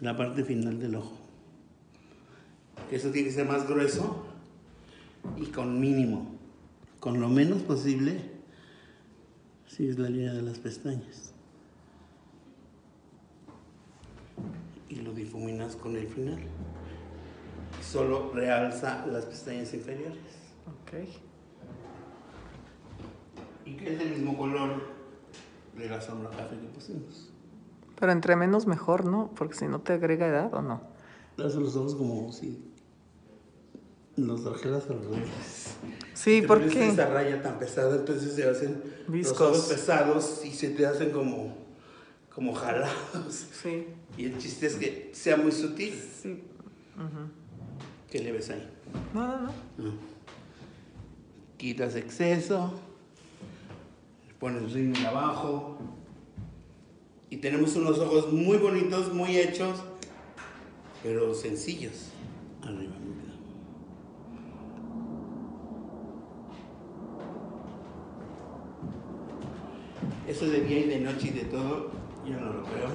la 0.00 0.16
parte 0.16 0.44
final 0.44 0.78
del 0.78 0.94
ojo. 0.96 1.16
Eso 2.90 3.10
tiene 3.10 3.28
que 3.28 3.34
ser 3.34 3.46
más 3.46 3.68
grueso 3.68 4.26
y 5.36 5.46
con 5.46 5.80
mínimo, 5.80 6.38
con 7.00 7.20
lo 7.20 7.28
menos 7.28 7.62
posible, 7.62 8.20
si 9.66 9.88
es 9.88 9.98
la 9.98 10.08
línea 10.08 10.32
de 10.32 10.42
las 10.42 10.58
pestañas. 10.58 11.34
Y 14.88 14.96
lo 14.96 15.12
difuminas 15.12 15.76
con 15.76 15.96
el 15.96 16.06
final. 16.08 16.38
Solo 17.82 18.32
realza 18.32 19.06
las 19.06 19.24
pestañas 19.26 19.72
inferiores. 19.74 20.16
Ok. 20.66 21.08
Y 23.66 23.72
que 23.76 23.94
es 23.94 24.00
el 24.00 24.10
mismo 24.10 24.36
color 24.36 24.82
de 25.76 25.88
la 25.88 26.00
sombra 26.00 26.30
café 26.30 26.56
que 26.58 26.66
pusimos. 26.68 27.30
Pero 27.98 28.12
entre 28.12 28.36
menos 28.36 28.66
mejor, 28.66 29.04
¿no? 29.04 29.30
Porque 29.36 29.54
si 29.54 29.66
no 29.66 29.80
te 29.80 29.92
agrega 29.94 30.26
edad 30.26 30.54
o 30.54 30.62
no. 30.62 30.80
Hace 31.36 31.58
los 31.60 31.76
ojos 31.76 31.94
como 31.94 32.32
si 32.32 32.64
los 34.16 34.42
trajeras 34.42 34.84
al 34.90 35.00
revés. 35.00 35.76
Sí, 36.14 36.40
Te 36.40 36.48
¿por 36.48 36.58
pones 36.58 36.74
qué? 36.74 36.88
esa 36.88 37.06
raya 37.08 37.40
tan 37.42 37.58
pesada, 37.58 37.94
entonces 37.96 38.32
se 38.34 38.48
hacen 38.48 38.82
Viscos. 39.06 39.38
los 39.38 39.48
ojos 39.50 39.66
pesados 39.68 40.44
y 40.44 40.50
se 40.52 40.70
te 40.70 40.84
hacen 40.86 41.10
como, 41.10 41.54
como 42.38 42.54
jalados. 42.54 43.48
Sí. 43.60 43.88
Y 44.16 44.26
el 44.26 44.38
chiste 44.38 44.68
es 44.68 44.76
que 44.76 45.10
sea 45.12 45.36
muy 45.36 45.50
sutil. 45.50 45.92
Sí. 45.92 46.40
¿Qué 48.08 48.20
le 48.20 48.30
ves 48.30 48.50
ahí? 48.50 48.70
No, 49.12 49.26
no, 49.26 49.40
no. 49.42 49.52
No. 49.76 49.92
Quitas 51.56 51.96
exceso, 51.96 52.74
pones 54.38 54.72
rímel 54.72 55.04
abajo 55.04 55.78
y 57.28 57.38
tenemos 57.38 57.74
unos 57.74 57.98
ojos 57.98 58.32
muy 58.32 58.56
bonitos, 58.58 59.12
muy 59.12 59.36
hechos, 59.36 59.80
pero 61.02 61.34
sencillos. 61.34 62.10
Arriba, 62.62 62.94
mi 63.04 63.14
vida. 63.14 63.34
Eso 70.28 70.46
de 70.46 70.60
día 70.60 70.78
y 70.78 70.84
de 70.84 71.00
noche 71.00 71.28
y 71.28 71.30
de 71.30 71.44
todo, 71.46 71.97
yo 72.28 72.40
no 72.40 72.52
lo 72.52 72.62
creo. 72.64 72.88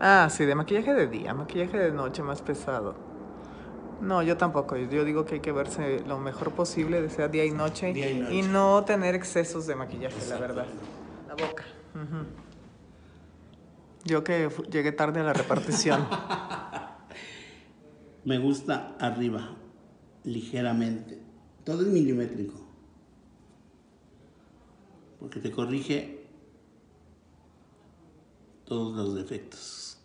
Ah, 0.00 0.28
sí, 0.30 0.44
de 0.44 0.54
maquillaje 0.54 0.92
de 0.92 1.06
día, 1.06 1.34
maquillaje 1.34 1.78
de 1.78 1.92
noche 1.92 2.22
más 2.22 2.42
pesado. 2.42 2.94
No, 4.00 4.22
yo 4.22 4.36
tampoco. 4.36 4.76
Yo 4.76 5.04
digo 5.04 5.24
que 5.24 5.36
hay 5.36 5.40
que 5.40 5.52
verse 5.52 6.02
lo 6.06 6.18
mejor 6.18 6.52
posible, 6.52 7.00
de 7.00 7.08
sea 7.08 7.28
día 7.28 7.44
y 7.44 7.52
noche. 7.52 7.92
Día 7.92 8.10
y 8.10 8.20
noche. 8.20 8.42
no 8.48 8.84
tener 8.84 9.14
excesos 9.14 9.66
de 9.66 9.76
maquillaje, 9.76 10.16
la 10.28 10.38
verdad. 10.38 10.66
La 11.28 11.34
boca. 11.34 11.64
Yo 14.04 14.22
que 14.22 14.50
llegué 14.70 14.92
tarde 14.92 15.20
a 15.20 15.22
la 15.22 15.32
repartición. 15.32 16.06
Me 18.24 18.38
gusta 18.38 18.96
arriba, 18.98 19.56
ligeramente. 20.24 21.22
Todo 21.64 21.82
es 21.82 21.88
milimétrico. 21.88 22.60
Porque 25.18 25.40
te 25.40 25.50
corrige 25.50 26.13
todos 28.64 28.96
los 28.96 29.14
defectos. 29.14 29.98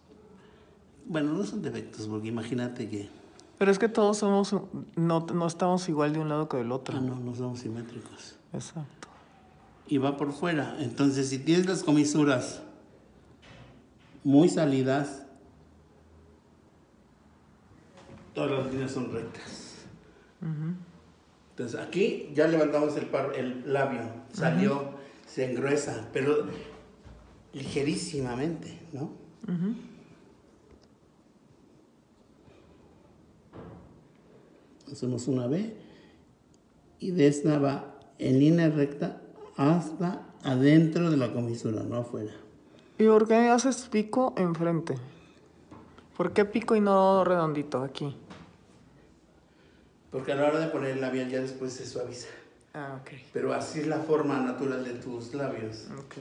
Bueno, 1.05 1.33
no 1.33 1.43
son 1.45 1.61
defectos, 1.61 2.07
porque 2.07 2.27
imagínate 2.27 2.87
que 2.89 3.09
Pero 3.57 3.71
es 3.71 3.79
que 3.79 3.89
todos 3.89 4.17
somos, 4.17 4.53
no, 4.95 5.19
no 5.33 5.47
estamos 5.47 5.87
igual 5.89 6.13
de 6.13 6.19
un 6.19 6.29
lado 6.29 6.47
que 6.49 6.57
del 6.57 6.71
otro. 6.71 6.97
ah, 6.97 7.01
no, 7.01 7.15
no 7.15 7.33
somos 7.35 7.59
simétricos. 7.59 8.35
Exacto. 8.53 9.07
Y 9.87 9.97
va 9.97 10.17
por 10.17 10.31
fuera. 10.33 10.75
Entonces, 10.79 11.29
si 11.29 11.39
tienes 11.39 11.65
las 11.65 11.83
comisuras 11.83 12.61
muy 14.23 14.49
salidas, 14.49 15.23
todas 18.33 18.51
las 18.51 18.71
líneas 18.71 18.91
son 18.91 19.11
rectas. 19.11 19.75
Entonces, 21.51 21.79
aquí 21.79 22.29
ya 22.33 22.47
levantamos 22.47 22.95
el, 22.95 23.07
par- 23.07 23.33
el 23.35 23.63
labio, 23.73 24.01
salió, 24.31 24.91
se 25.25 25.51
engruesa, 25.51 26.07
pero 26.13 26.45
ligerísimamente, 27.53 28.79
¿no? 28.93 29.11
Hacemos 34.91 35.27
una 35.27 35.47
B 35.47 35.73
y 36.99 37.11
de 37.11 37.27
esta 37.27 37.59
va 37.59 37.95
en 38.17 38.39
línea 38.39 38.69
recta 38.69 39.21
hasta 39.55 40.25
adentro 40.43 41.09
de 41.09 41.17
la 41.17 41.31
comisura, 41.33 41.83
no 41.83 41.97
afuera. 41.97 42.31
¿Y 42.97 43.05
por 43.05 43.27
qué 43.27 43.35
haces 43.49 43.87
pico 43.89 44.33
enfrente? 44.37 44.95
¿Por 46.17 46.33
qué 46.33 46.43
pico 46.45 46.75
y 46.75 46.81
no 46.81 47.23
redondito 47.23 47.83
aquí? 47.83 48.15
Porque 50.11 50.31
a 50.33 50.35
la 50.35 50.47
hora 50.47 50.59
de 50.59 50.67
poner 50.67 50.91
el 50.91 51.01
labial 51.01 51.29
ya 51.29 51.39
después 51.39 51.71
se 51.71 51.85
suaviza. 51.85 52.27
Ah, 52.73 52.99
ok. 53.01 53.11
Pero 53.31 53.53
así 53.53 53.79
es 53.79 53.87
la 53.87 53.99
forma 53.99 54.39
natural 54.39 54.83
de 54.83 54.93
tus 54.93 55.33
labios. 55.33 55.87
Ok. 55.97 56.15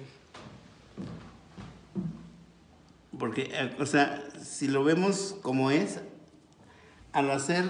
Porque, 3.18 3.50
eh, 3.52 3.76
o 3.80 3.86
sea, 3.86 4.22
si 4.40 4.68
lo 4.68 4.84
vemos 4.84 5.36
como 5.42 5.70
es, 5.70 6.00
al 7.12 7.30
hacer 7.30 7.64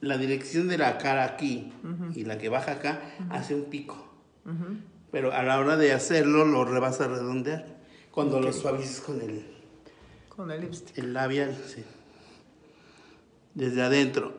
la 0.00 0.16
dirección 0.18 0.68
de 0.68 0.78
la 0.78 0.98
cara 0.98 1.24
aquí 1.24 1.72
y 2.14 2.24
la 2.24 2.38
que 2.38 2.48
baja 2.48 2.72
acá, 2.72 3.00
hace 3.30 3.54
un 3.54 3.64
pico. 3.64 4.12
Pero 5.10 5.32
a 5.32 5.42
la 5.42 5.58
hora 5.58 5.76
de 5.76 5.92
hacerlo, 5.92 6.44
lo 6.44 6.80
vas 6.80 7.00
a 7.00 7.08
redondear. 7.08 7.66
Cuando 8.10 8.40
lo 8.40 8.52
suavices 8.52 9.00
con 9.00 9.20
el, 9.20 9.44
Con 10.28 10.50
el 10.50 10.60
lipstick. 10.60 10.98
el 10.98 11.12
labial, 11.12 11.56
sí. 11.66 11.82
Desde 13.54 13.82
adentro. 13.82 14.34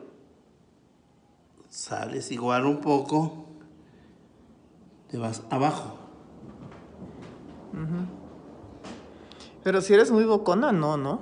Sales 1.68 2.30
igual 2.32 2.64
un 2.64 2.80
poco. 2.80 3.48
Te 5.10 5.18
vas 5.18 5.42
abajo. 5.50 5.98
Pero 9.62 9.80
si 9.80 9.94
eres 9.94 10.10
muy 10.10 10.24
bocona, 10.24 10.72
no, 10.72 10.96
¿no? 10.96 11.20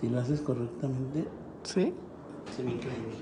Si 0.00 0.08
lo 0.08 0.20
haces 0.20 0.40
correctamente, 0.40 1.26
¿Sí? 1.64 1.92
se 2.56 2.62
ve 2.62 2.70
increíble. 2.70 3.14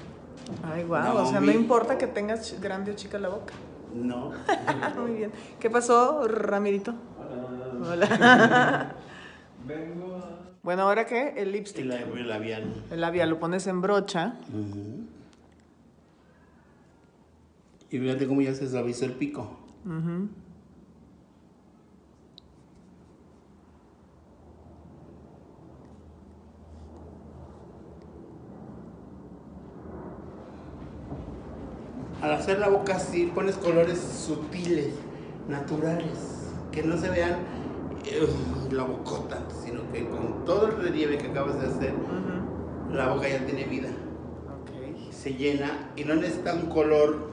Ay, 0.63 0.85
guau. 0.85 1.03
No, 1.15 1.23
o 1.23 1.27
sea, 1.27 1.41
no 1.41 1.51
importa 1.51 1.97
que 1.99 2.07
tengas 2.07 2.61
grande 2.61 2.93
o 2.93 2.95
chica 2.95 3.19
la 3.19 3.31
boca. 3.31 3.55
No. 3.95 4.33
Muy 5.01 5.13
bien. 5.15 5.33
¿Qué 5.59 5.71
pasó, 5.71 6.29
Ramirito? 6.29 6.95
Hola. 7.91 8.95
Vengo 9.67 10.17
a... 10.17 10.37
Bueno, 10.63 10.83
¿ahora 10.83 11.07
qué? 11.07 11.31
El 11.31 11.39
El 11.49 11.53
lipstick. 11.53 11.87
labio- 11.87 12.25
labial. 12.25 12.85
El 12.91 13.01
labial 13.01 13.31
lo 13.31 13.41
pones 13.41 13.67
en 13.67 13.81
brocha. 13.81 14.35
Y 17.91 17.99
fíjate 17.99 18.27
cómo 18.29 18.43
ya 18.43 18.53
se 18.55 18.69
suaviza 18.69 19.07
el 19.07 19.13
pico. 19.13 19.57
Ujú. 19.85 20.29
Al 32.23 32.33
hacer 32.33 32.59
la 32.59 32.69
boca 32.69 32.97
así, 32.97 33.27
pones 33.35 33.57
colores 33.57 33.99
sutiles, 33.99 34.95
naturales, 35.49 36.51
que 36.73 36.83
no 36.83 36.97
se 36.97 37.11
vean 37.11 37.37
eh, 38.05 38.27
la 38.71 38.85
bocota, 38.85 39.43
sino 39.65 39.81
que 39.93 40.07
con 40.09 40.45
todo 40.45 40.67
el 40.69 40.77
relieve 40.79 41.19
que 41.19 41.29
acabas 41.29 41.61
de 41.61 41.67
hacer, 41.67 41.95
la 42.91 43.09
boca 43.13 43.29
ya 43.29 43.45
tiene 43.45 43.65
vida. 43.65 43.89
Ok. 43.91 45.13
Se 45.13 45.35
llena 45.35 45.91
y 45.97 46.05
no 46.05 46.15
necesita 46.15 46.55
un 46.55 46.67
color, 46.67 47.33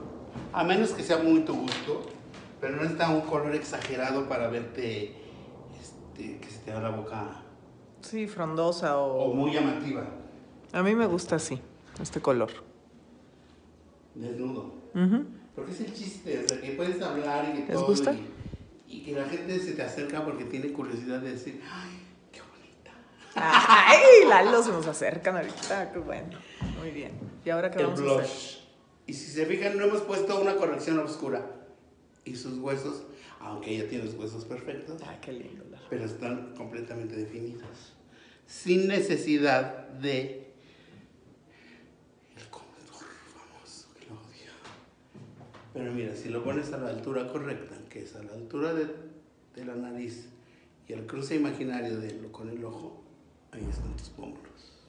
a 0.52 0.64
menos 0.64 0.90
que 0.90 1.02
sea 1.02 1.18
muy 1.18 1.40
tu 1.40 1.54
gusto, 1.54 2.02
pero 2.60 2.76
no 2.76 2.82
necesita 2.82 3.08
un 3.10 3.22
color 3.22 3.54
exagerado 3.54 4.28
para 4.28 4.48
verte 4.48 5.14
este, 5.80 6.38
que 6.38 6.48
se 6.50 6.58
te 6.60 6.70
da 6.72 6.80
la 6.80 6.90
boca 6.90 7.40
Sí, 8.02 8.26
frondosa 8.26 8.98
o 8.98 9.30
o... 9.30 9.34
muy 9.34 9.52
llamativa, 9.52 10.04
A 10.72 10.82
mí 10.82 10.94
me 10.94 11.06
gusta 11.06 11.36
así, 11.36 11.58
este 12.02 12.20
color. 12.20 12.50
Desnudo. 14.14 14.74
Porque 15.54 15.72
es 15.72 15.80
el 15.80 15.92
chiste, 15.94 16.42
o 16.44 16.48
sea, 16.48 16.60
que 16.60 16.70
puedes 16.72 17.00
hablar 17.02 17.48
y 17.50 17.52
que 17.62 17.66
¿Les 17.68 17.72
todo. 17.72 17.86
gusta? 17.86 18.12
Y, 18.12 18.26
y 18.96 19.04
que 19.04 19.12
la 19.12 19.24
gente 19.26 19.58
se 19.60 19.72
te 19.72 19.82
acerca 19.82 20.24
porque 20.24 20.44
tiene 20.44 20.72
curiosidad 20.72 21.20
de 21.20 21.32
decir, 21.32 21.60
¡ay, 21.70 21.90
qué 22.32 22.40
bonita! 22.40 22.92
¡Ay! 23.36 24.28
Lalo 24.28 24.62
se 24.62 24.70
nos 24.70 24.86
acercan 24.86 25.36
ahorita. 25.36 25.92
Qué 25.92 25.98
bueno. 26.00 26.38
Muy 26.78 26.90
bien. 26.90 27.12
¿Y 27.44 27.50
ahora 27.50 27.70
qué 27.70 27.78
El 27.80 27.86
vamos 27.86 28.00
a 28.00 28.02
hacer? 28.02 28.16
blush. 28.16 28.56
Y 29.06 29.12
si 29.14 29.30
se 29.32 29.46
fijan, 29.46 29.76
no 29.78 29.84
hemos 29.84 30.02
puesto 30.02 30.40
una 30.40 30.56
corrección 30.56 30.98
oscura. 30.98 31.44
Y 32.24 32.34
sus 32.36 32.58
huesos, 32.58 33.02
aunque 33.38 33.70
ella 33.76 33.88
tiene 33.88 34.04
los 34.06 34.14
huesos 34.14 34.44
perfectos, 34.46 35.00
Ay, 35.06 35.18
qué 35.20 35.32
lindo, 35.32 35.64
Lalo. 35.70 35.84
pero 35.90 36.04
están 36.04 36.54
completamente 36.56 37.14
definidos. 37.16 37.92
Sin 38.46 38.88
necesidad 38.88 39.88
de 39.88 40.52
el 42.36 42.44
contour 42.50 43.04
famoso, 43.34 43.88
que 43.98 44.06
lo 44.06 44.14
odio. 44.14 44.52
Pero 45.74 45.92
mira, 45.92 46.14
si 46.14 46.28
lo 46.28 46.42
pones 46.44 46.72
a 46.72 46.78
la 46.78 46.88
altura 46.88 47.28
correcta, 47.28 47.74
que 47.90 48.04
es 48.04 48.14
a 48.14 48.22
la 48.22 48.32
altura 48.32 48.72
de, 48.72 48.86
de 49.56 49.64
la 49.64 49.74
nariz 49.74 50.28
y 50.88 50.92
el 50.92 51.04
cruce 51.06 51.34
imaginario 51.34 51.98
de 51.98 52.16
con 52.30 52.48
el 52.48 52.64
ojo, 52.64 53.02
ahí 53.50 53.66
están 53.68 53.96
tus 53.96 54.08
pómulos. 54.10 54.84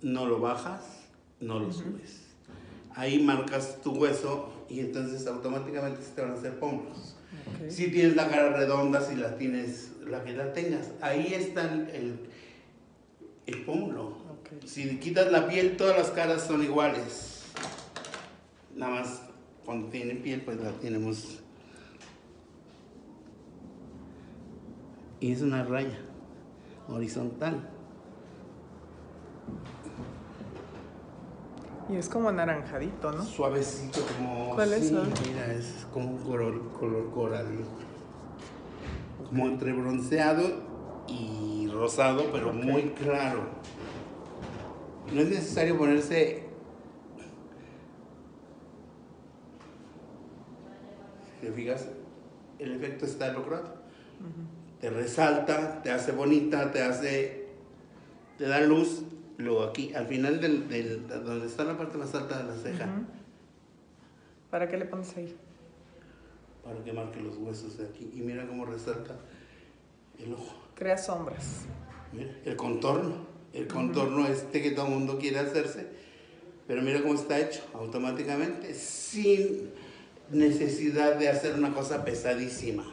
No 0.00 0.26
lo 0.26 0.40
bajas, 0.40 1.08
no 1.40 1.58
lo 1.58 1.72
subes. 1.72 2.22
Ahí 2.94 3.22
marcas 3.22 3.80
tu 3.82 3.92
hueso 3.92 4.52
y 4.68 4.80
entonces 4.80 5.26
automáticamente 5.26 6.00
se 6.02 6.12
te 6.12 6.22
van 6.22 6.32
a 6.32 6.34
hacer 6.34 6.58
pómulos. 6.60 7.16
Si 7.68 7.88
tienes 7.88 8.14
la 8.14 8.28
cara 8.28 8.50
redonda, 8.50 9.00
si 9.00 9.16
la 9.16 9.36
tienes, 9.36 9.92
la 10.06 10.22
que 10.22 10.32
la 10.32 10.52
tengas, 10.52 10.90
ahí 11.00 11.34
está 11.34 11.72
el, 11.72 12.20
el, 13.46 13.64
pómulo. 13.64 14.08
Ok. 14.08 14.64
Si 14.64 14.98
quitas 14.98 15.32
la 15.32 15.48
piel, 15.48 15.76
todas 15.76 15.98
las 15.98 16.10
caras 16.10 16.46
son 16.46 16.62
iguales. 16.62 17.33
Nada 18.76 19.00
más 19.00 19.22
cuando 19.64 19.88
tienen 19.88 20.22
piel, 20.22 20.42
pues 20.42 20.60
la 20.60 20.72
tenemos. 20.72 21.40
Y 25.20 25.32
es 25.32 25.42
una 25.42 25.64
raya 25.64 25.98
horizontal. 26.88 27.70
Y 31.88 31.96
es 31.96 32.08
como 32.08 32.30
anaranjadito, 32.30 33.12
¿no? 33.12 33.22
Suavecito 33.22 34.00
como... 34.16 34.54
¿Cuál 34.54 34.72
es? 34.72 34.88
sí, 34.88 34.96
A 34.96 35.00
ver. 35.00 35.08
mira, 35.28 35.52
es 35.52 35.86
como 35.92 36.12
un 36.12 36.18
color, 36.18 36.72
color 36.72 37.10
coral. 37.12 37.46
Como 39.28 39.46
entre 39.46 39.72
bronceado 39.72 40.42
y 41.06 41.68
rosado, 41.68 42.24
pero 42.32 42.52
muy 42.52 42.84
claro. 42.90 43.44
No 45.12 45.20
es 45.20 45.28
necesario 45.28 45.76
ponerse... 45.76 46.44
Si 51.40 51.43
te 51.43 51.43
fijas, 51.54 51.88
el 52.58 52.72
efecto 52.72 53.04
está 53.06 53.32
logrado. 53.32 53.74
Te 54.80 54.90
resalta, 54.90 55.82
te 55.82 55.90
hace 55.90 56.12
bonita, 56.12 56.70
te 56.70 56.82
hace... 56.82 57.46
Te 58.38 58.46
da 58.48 58.60
luz. 58.60 59.02
Luego 59.38 59.62
aquí, 59.64 59.92
al 59.94 60.06
final 60.06 60.40
del, 60.40 60.68
del- 60.68 61.06
donde 61.08 61.46
está 61.46 61.64
la 61.64 61.76
parte 61.76 61.96
más 61.98 62.14
alta 62.14 62.38
de 62.38 62.44
la 62.44 62.54
ceja. 62.56 62.88
¿Para 64.50 64.68
qué 64.68 64.76
le 64.76 64.84
pones 64.86 65.16
ahí? 65.16 65.34
para 66.64 66.82
que 66.82 66.94
marque 66.94 67.20
los 67.20 67.36
huesos 67.36 67.76
de 67.76 67.84
aquí. 67.84 68.10
Y 68.14 68.20
mira 68.22 68.46
cómo 68.46 68.64
resalta 68.64 69.16
el 70.18 70.32
ojo. 70.32 70.54
Crea 70.74 70.96
sombras. 70.96 71.66
Mira, 72.10 72.30
el 72.46 72.56
contorno. 72.56 73.16
El 73.52 73.66
contorno 73.66 74.26
este 74.26 74.62
que 74.62 74.70
todo 74.70 74.86
el 74.86 74.92
mundo 74.92 75.18
quiere 75.18 75.40
hacerse. 75.40 75.86
Pero 76.66 76.80
mira 76.80 77.02
cómo 77.02 77.14
está 77.14 77.38
hecho 77.38 77.60
automáticamente, 77.74 78.72
sin 78.72 79.72
necesidad 80.30 81.16
de 81.16 81.28
hacer 81.28 81.54
una 81.54 81.72
cosa 81.72 82.04
pesadísima. 82.04 82.84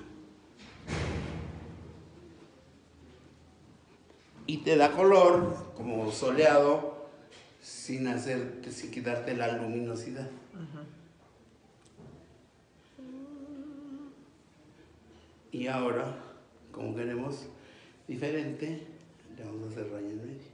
Y 4.47 4.57
te 4.57 4.75
da 4.75 4.91
color, 4.91 5.73
como 5.75 6.11
soleado, 6.11 7.09
sin 7.61 8.07
hacerte, 8.07 8.71
sin 8.71 8.91
quitarte 8.91 9.36
la 9.36 9.51
luminosidad. 9.53 10.29
Y 15.51 15.67
ahora, 15.67 16.15
como 16.71 16.95
queremos 16.95 17.47
diferente, 18.07 18.88
le 19.38 19.43
vamos 19.43 19.63
a 19.63 19.71
hacer 19.71 19.91
raya 19.91 20.09
en 20.09 20.17
medio. 20.17 20.51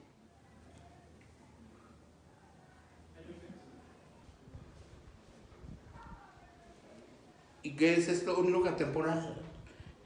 ¿Y 7.67 7.71
qué 7.71 7.95
es 7.95 8.07
esto? 8.07 8.39
Un 8.39 8.53
look 8.53 8.69
atemporal. 8.69 9.35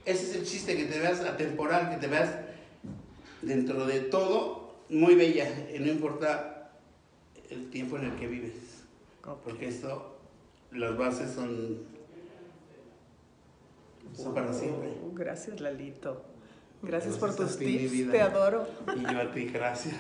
Ese 0.04 0.24
es 0.24 0.36
el 0.36 0.46
chiste, 0.46 0.76
que 0.76 0.86
te 0.86 0.98
veas 0.98 1.20
atemporal, 1.20 1.92
que 1.92 1.98
te 1.98 2.08
veas 2.08 2.36
dentro 3.44 3.86
de 3.86 4.00
todo 4.00 4.78
muy 4.90 5.14
bella, 5.14 5.48
y 5.72 5.78
no 5.78 5.86
importa 5.92 6.72
el 7.52 7.70
tiempo 7.70 7.98
en 7.98 8.06
el 8.06 8.16
que 8.16 8.26
vives. 8.26 8.82
Porque 9.44 9.68
esto, 9.68 10.18
las 10.72 10.98
bases 10.98 11.36
son, 11.36 11.84
son 14.16 14.34
para 14.34 14.52
siempre. 14.54 14.96
Oh, 15.06 15.14
gracias, 15.14 15.62
Lalito. 15.62 16.26
Gracias 16.82 17.20
por 17.20 17.36
tus 17.36 17.60
tips, 17.60 17.92
vida. 17.92 18.12
te 18.12 18.22
adoro. 18.22 18.68
Y 18.98 19.02
yo 19.04 19.20
a 19.20 19.32
ti, 19.32 19.46
gracias. 19.46 19.96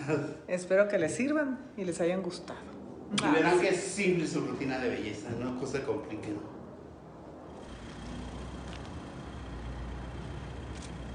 Espero 0.47 0.87
que 0.87 0.97
les 0.97 1.13
sirvan 1.13 1.59
y 1.77 1.85
les 1.85 2.01
hayan 2.01 2.23
gustado. 2.23 2.59
Y 3.23 3.35
verán 3.35 3.59
que 3.59 3.69
es 3.69 3.81
simple 3.81 4.25
su 4.25 4.41
rutina 4.41 4.79
de 4.79 4.89
belleza, 4.89 5.29
no 5.39 5.59
cosa 5.59 5.83
complicada. 5.83 6.37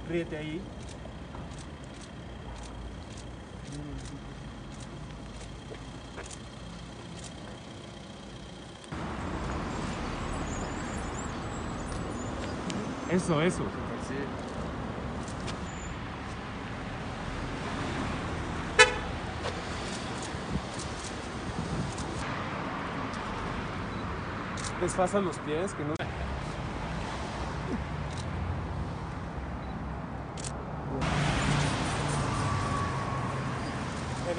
ríete 0.09 0.37
ahí. 0.37 0.61
Eso, 13.11 13.41
eso. 13.41 13.63
Sí. 14.09 14.15
Desfasan 24.81 25.25
los 25.25 25.39
pies, 25.39 25.73
que 25.73 25.85
no 25.85 25.96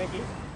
¿Ven 0.09 0.46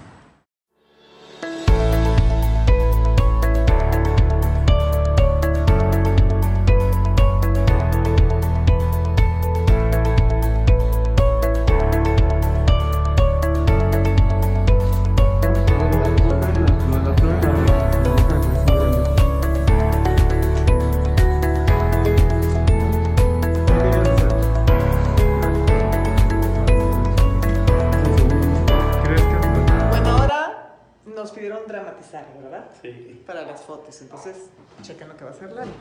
chequen 34.92 35.08
lo 35.08 35.16
que 35.16 35.24
va 35.24 35.30
a 35.30 35.34
hacer 35.34 35.50
Lalo. 35.52 35.72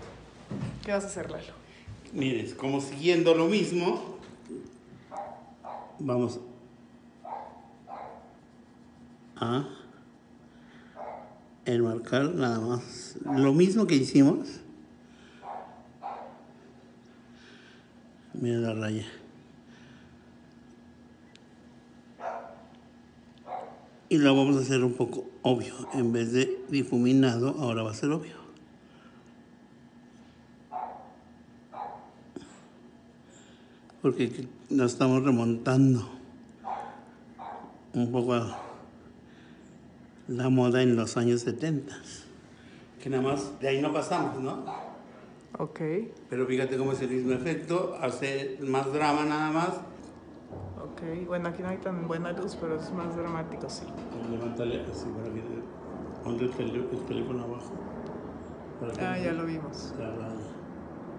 ¿Qué 0.84 0.91
vas 0.91 1.03
a 1.03 1.07
hacer, 1.07 1.30
Lalo? 1.30 1.53
Mires, 2.14 2.53
como 2.53 2.82
siguiendo 2.82 3.36
lo 3.36 3.47
mismo, 3.47 4.18
vamos 5.99 6.39
a 9.38 9.68
enmarcar 11.66 12.34
nada 12.34 12.59
más 12.59 13.16
lo 13.26 13.53
mismo 13.53 13.88
que 13.88 13.95
hicimos. 13.95 14.59
Mira 18.34 18.57
la 18.57 18.74
raya. 18.74 19.05
Y 24.09 24.18
lo 24.18 24.36
vamos 24.36 24.57
a 24.57 24.59
hacer 24.59 24.84
un 24.84 24.93
poco 24.93 25.30
obvio. 25.41 25.74
En 25.93 26.12
vez 26.12 26.34
de 26.34 26.66
difuminado, 26.70 27.55
ahora 27.59 27.84
va 27.84 27.91
a 27.91 27.93
ser 27.93 28.12
obvio. 28.12 28.40
Porque 34.02 34.47
nos 34.70 34.93
estamos 34.93 35.24
remontando 35.24 36.10
un 37.93 38.12
poco 38.12 38.34
a 38.34 38.58
la 40.28 40.49
moda 40.49 40.82
en 40.82 40.95
los 40.95 41.18
años 41.18 41.41
70. 41.41 41.93
Que 43.02 43.10
nada 43.10 43.24
más 43.24 43.60
de 43.60 43.68
ahí 43.68 43.82
no 43.82 43.91
pasamos, 43.93 44.39
¿no? 44.39 44.64
Ok. 45.58 45.80
Pero 46.30 46.45
fíjate 46.45 46.78
cómo 46.78 46.93
es 46.93 47.02
el 47.02 47.10
mismo 47.10 47.34
efecto, 47.34 47.97
hace 48.02 48.58
más 48.62 48.91
drama 48.93 49.26
nada 49.26 49.52
más. 49.52 49.70
Ok. 50.82 51.28
Bueno, 51.28 51.49
aquí 51.49 51.62
no 51.62 51.70
hay 51.70 51.78
tan 51.78 52.08
buena 52.08 52.32
luz, 52.32 52.58
pero 52.60 52.80
es 52.80 52.91
más 52.93 53.16
dramático, 53.16 53.70
sí. 53.70 53.84
Levántale 54.32 54.82
así 54.82 55.06
para 55.10 55.34
que 55.34 55.41
ponle 56.24 56.45
el, 56.45 56.76
el 56.91 57.06
teléfono 57.06 57.43
abajo. 57.43 57.74
Ah, 58.99 59.18
ya 59.20 59.34
lo 59.34 59.45
vimos. 59.45 59.93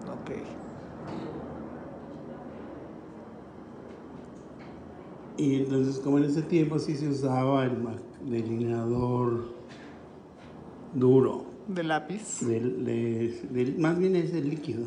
Ok. 0.09 0.30
Y 5.37 5.57
entonces, 5.57 5.99
como 5.99 6.18
en 6.18 6.24
ese 6.24 6.43
tiempo 6.43 6.78
sí 6.78 6.95
se 6.97 7.09
usaba 7.09 7.64
el 7.64 7.72
delineador 8.24 9.53
duro, 10.95 11.47
De 11.68 11.83
lápiz. 11.83 12.41
del, 12.47 12.85
de- 12.85 13.41
del- 13.51 13.78
más 13.78 13.99
bien 13.99 14.14
es 14.16 14.33
el 14.35 14.51
líquido. 14.51 14.87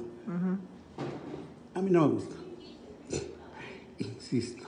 A 1.74 1.82
mí 1.82 1.90
no 1.92 2.08
me 2.08 2.14
gusta, 2.14 2.36
insisto. 4.00 4.64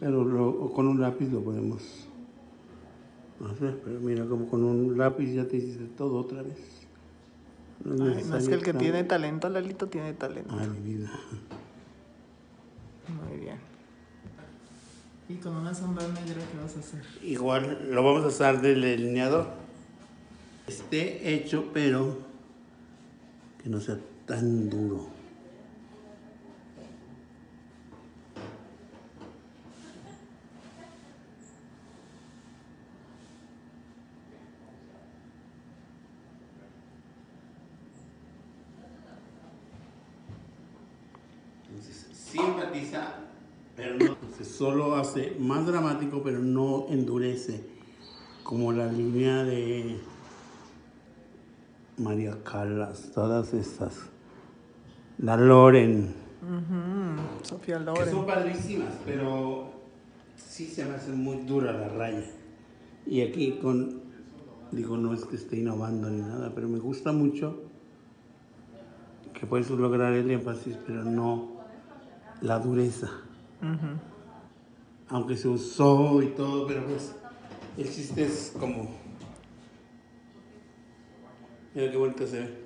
Pero 0.00 0.24
lo- 0.24 0.70
con 0.72 0.86
un 0.88 1.00
lápiz 1.00 1.30
lo 1.30 1.40
podemos 1.42 1.82
hacer. 3.52 3.80
Pero 3.84 4.00
mira, 4.00 4.24
como 4.26 4.48
con 4.48 4.64
un 4.64 4.96
lápiz 4.96 5.32
ya 5.32 5.46
te 5.46 5.56
hiciste 5.58 5.84
todo 5.96 6.18
otra 6.18 6.42
vez. 6.42 6.56
No 7.84 8.04
Ay, 8.04 8.24
no 8.28 8.36
es 8.36 8.48
que 8.48 8.54
el 8.54 8.62
que 8.62 8.74
tiene 8.74 9.04
talento, 9.04 9.48
Lalito, 9.48 9.86
tiene 9.88 10.12
talento. 10.14 10.52
Ay, 10.58 10.68
mi 10.68 10.94
vida. 10.94 11.10
Muy 13.08 13.38
bien. 13.40 13.56
¿Y 15.30 15.34
con 15.34 15.54
una 15.54 15.74
sombra 15.74 16.06
negra 16.08 16.42
qué 16.50 16.58
vas 16.58 16.74
a 16.76 16.80
hacer? 16.80 17.04
Igual 17.22 17.90
lo 17.90 18.02
vamos 18.02 18.24
a 18.24 18.28
usar 18.28 18.62
del 18.62 18.80
delineador. 18.80 19.46
Esté 20.66 21.34
hecho, 21.34 21.70
pero 21.74 22.18
que 23.62 23.68
no 23.68 23.78
sea 23.78 23.98
tan 24.24 24.70
duro. 24.70 25.08
Entonces, 41.68 42.06
sí 42.14 42.38
enfatiza, 42.38 43.14
pero 43.76 43.98
no. 43.98 44.04
Entonces, 44.06 44.47
solo 44.58 44.96
hace 44.96 45.36
más 45.38 45.64
dramático, 45.66 46.20
pero 46.22 46.40
no 46.40 46.86
endurece. 46.90 47.64
Como 48.42 48.72
la 48.72 48.90
línea 48.90 49.44
de 49.44 50.00
María 51.98 52.42
Callas, 52.42 53.12
todas 53.14 53.54
estas. 53.54 53.94
La 55.18 55.36
Loren. 55.36 56.14
Sofía 57.42 57.78
Que 57.78 57.84
Loren. 57.84 58.10
son 58.10 58.26
padrísimas, 58.26 58.94
pero 59.04 59.70
sí 60.36 60.66
se 60.66 60.84
me 60.86 60.94
hace 60.96 61.12
muy 61.12 61.36
dura 61.44 61.72
la 61.72 61.88
raya. 61.88 62.24
Y 63.06 63.20
aquí 63.20 63.58
con, 63.62 64.00
digo, 64.72 64.96
no 64.96 65.14
es 65.14 65.24
que 65.24 65.36
esté 65.36 65.58
innovando 65.58 66.10
ni 66.10 66.20
nada, 66.22 66.52
pero 66.54 66.68
me 66.68 66.78
gusta 66.78 67.12
mucho 67.12 67.62
que 69.34 69.46
puedes 69.46 69.70
lograr 69.70 70.14
el 70.14 70.30
énfasis, 70.30 70.76
pero 70.86 71.04
no 71.04 71.48
la 72.40 72.58
dureza. 72.58 73.08
Ujú. 73.62 74.17
Aunque 75.10 75.36
se 75.36 75.48
usó 75.48 76.22
y 76.22 76.28
todo, 76.28 76.66
pero 76.66 76.84
pues 76.84 77.14
el 77.76 77.90
chiste 77.90 78.24
es 78.24 78.54
como... 78.58 78.90
Mira 81.74 81.90
qué 81.90 81.96
bonito 81.96 82.26
se 82.26 82.40
ve. 82.40 82.58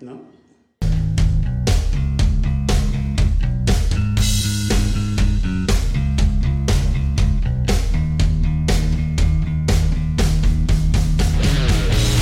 ¿no? 0.00 0.41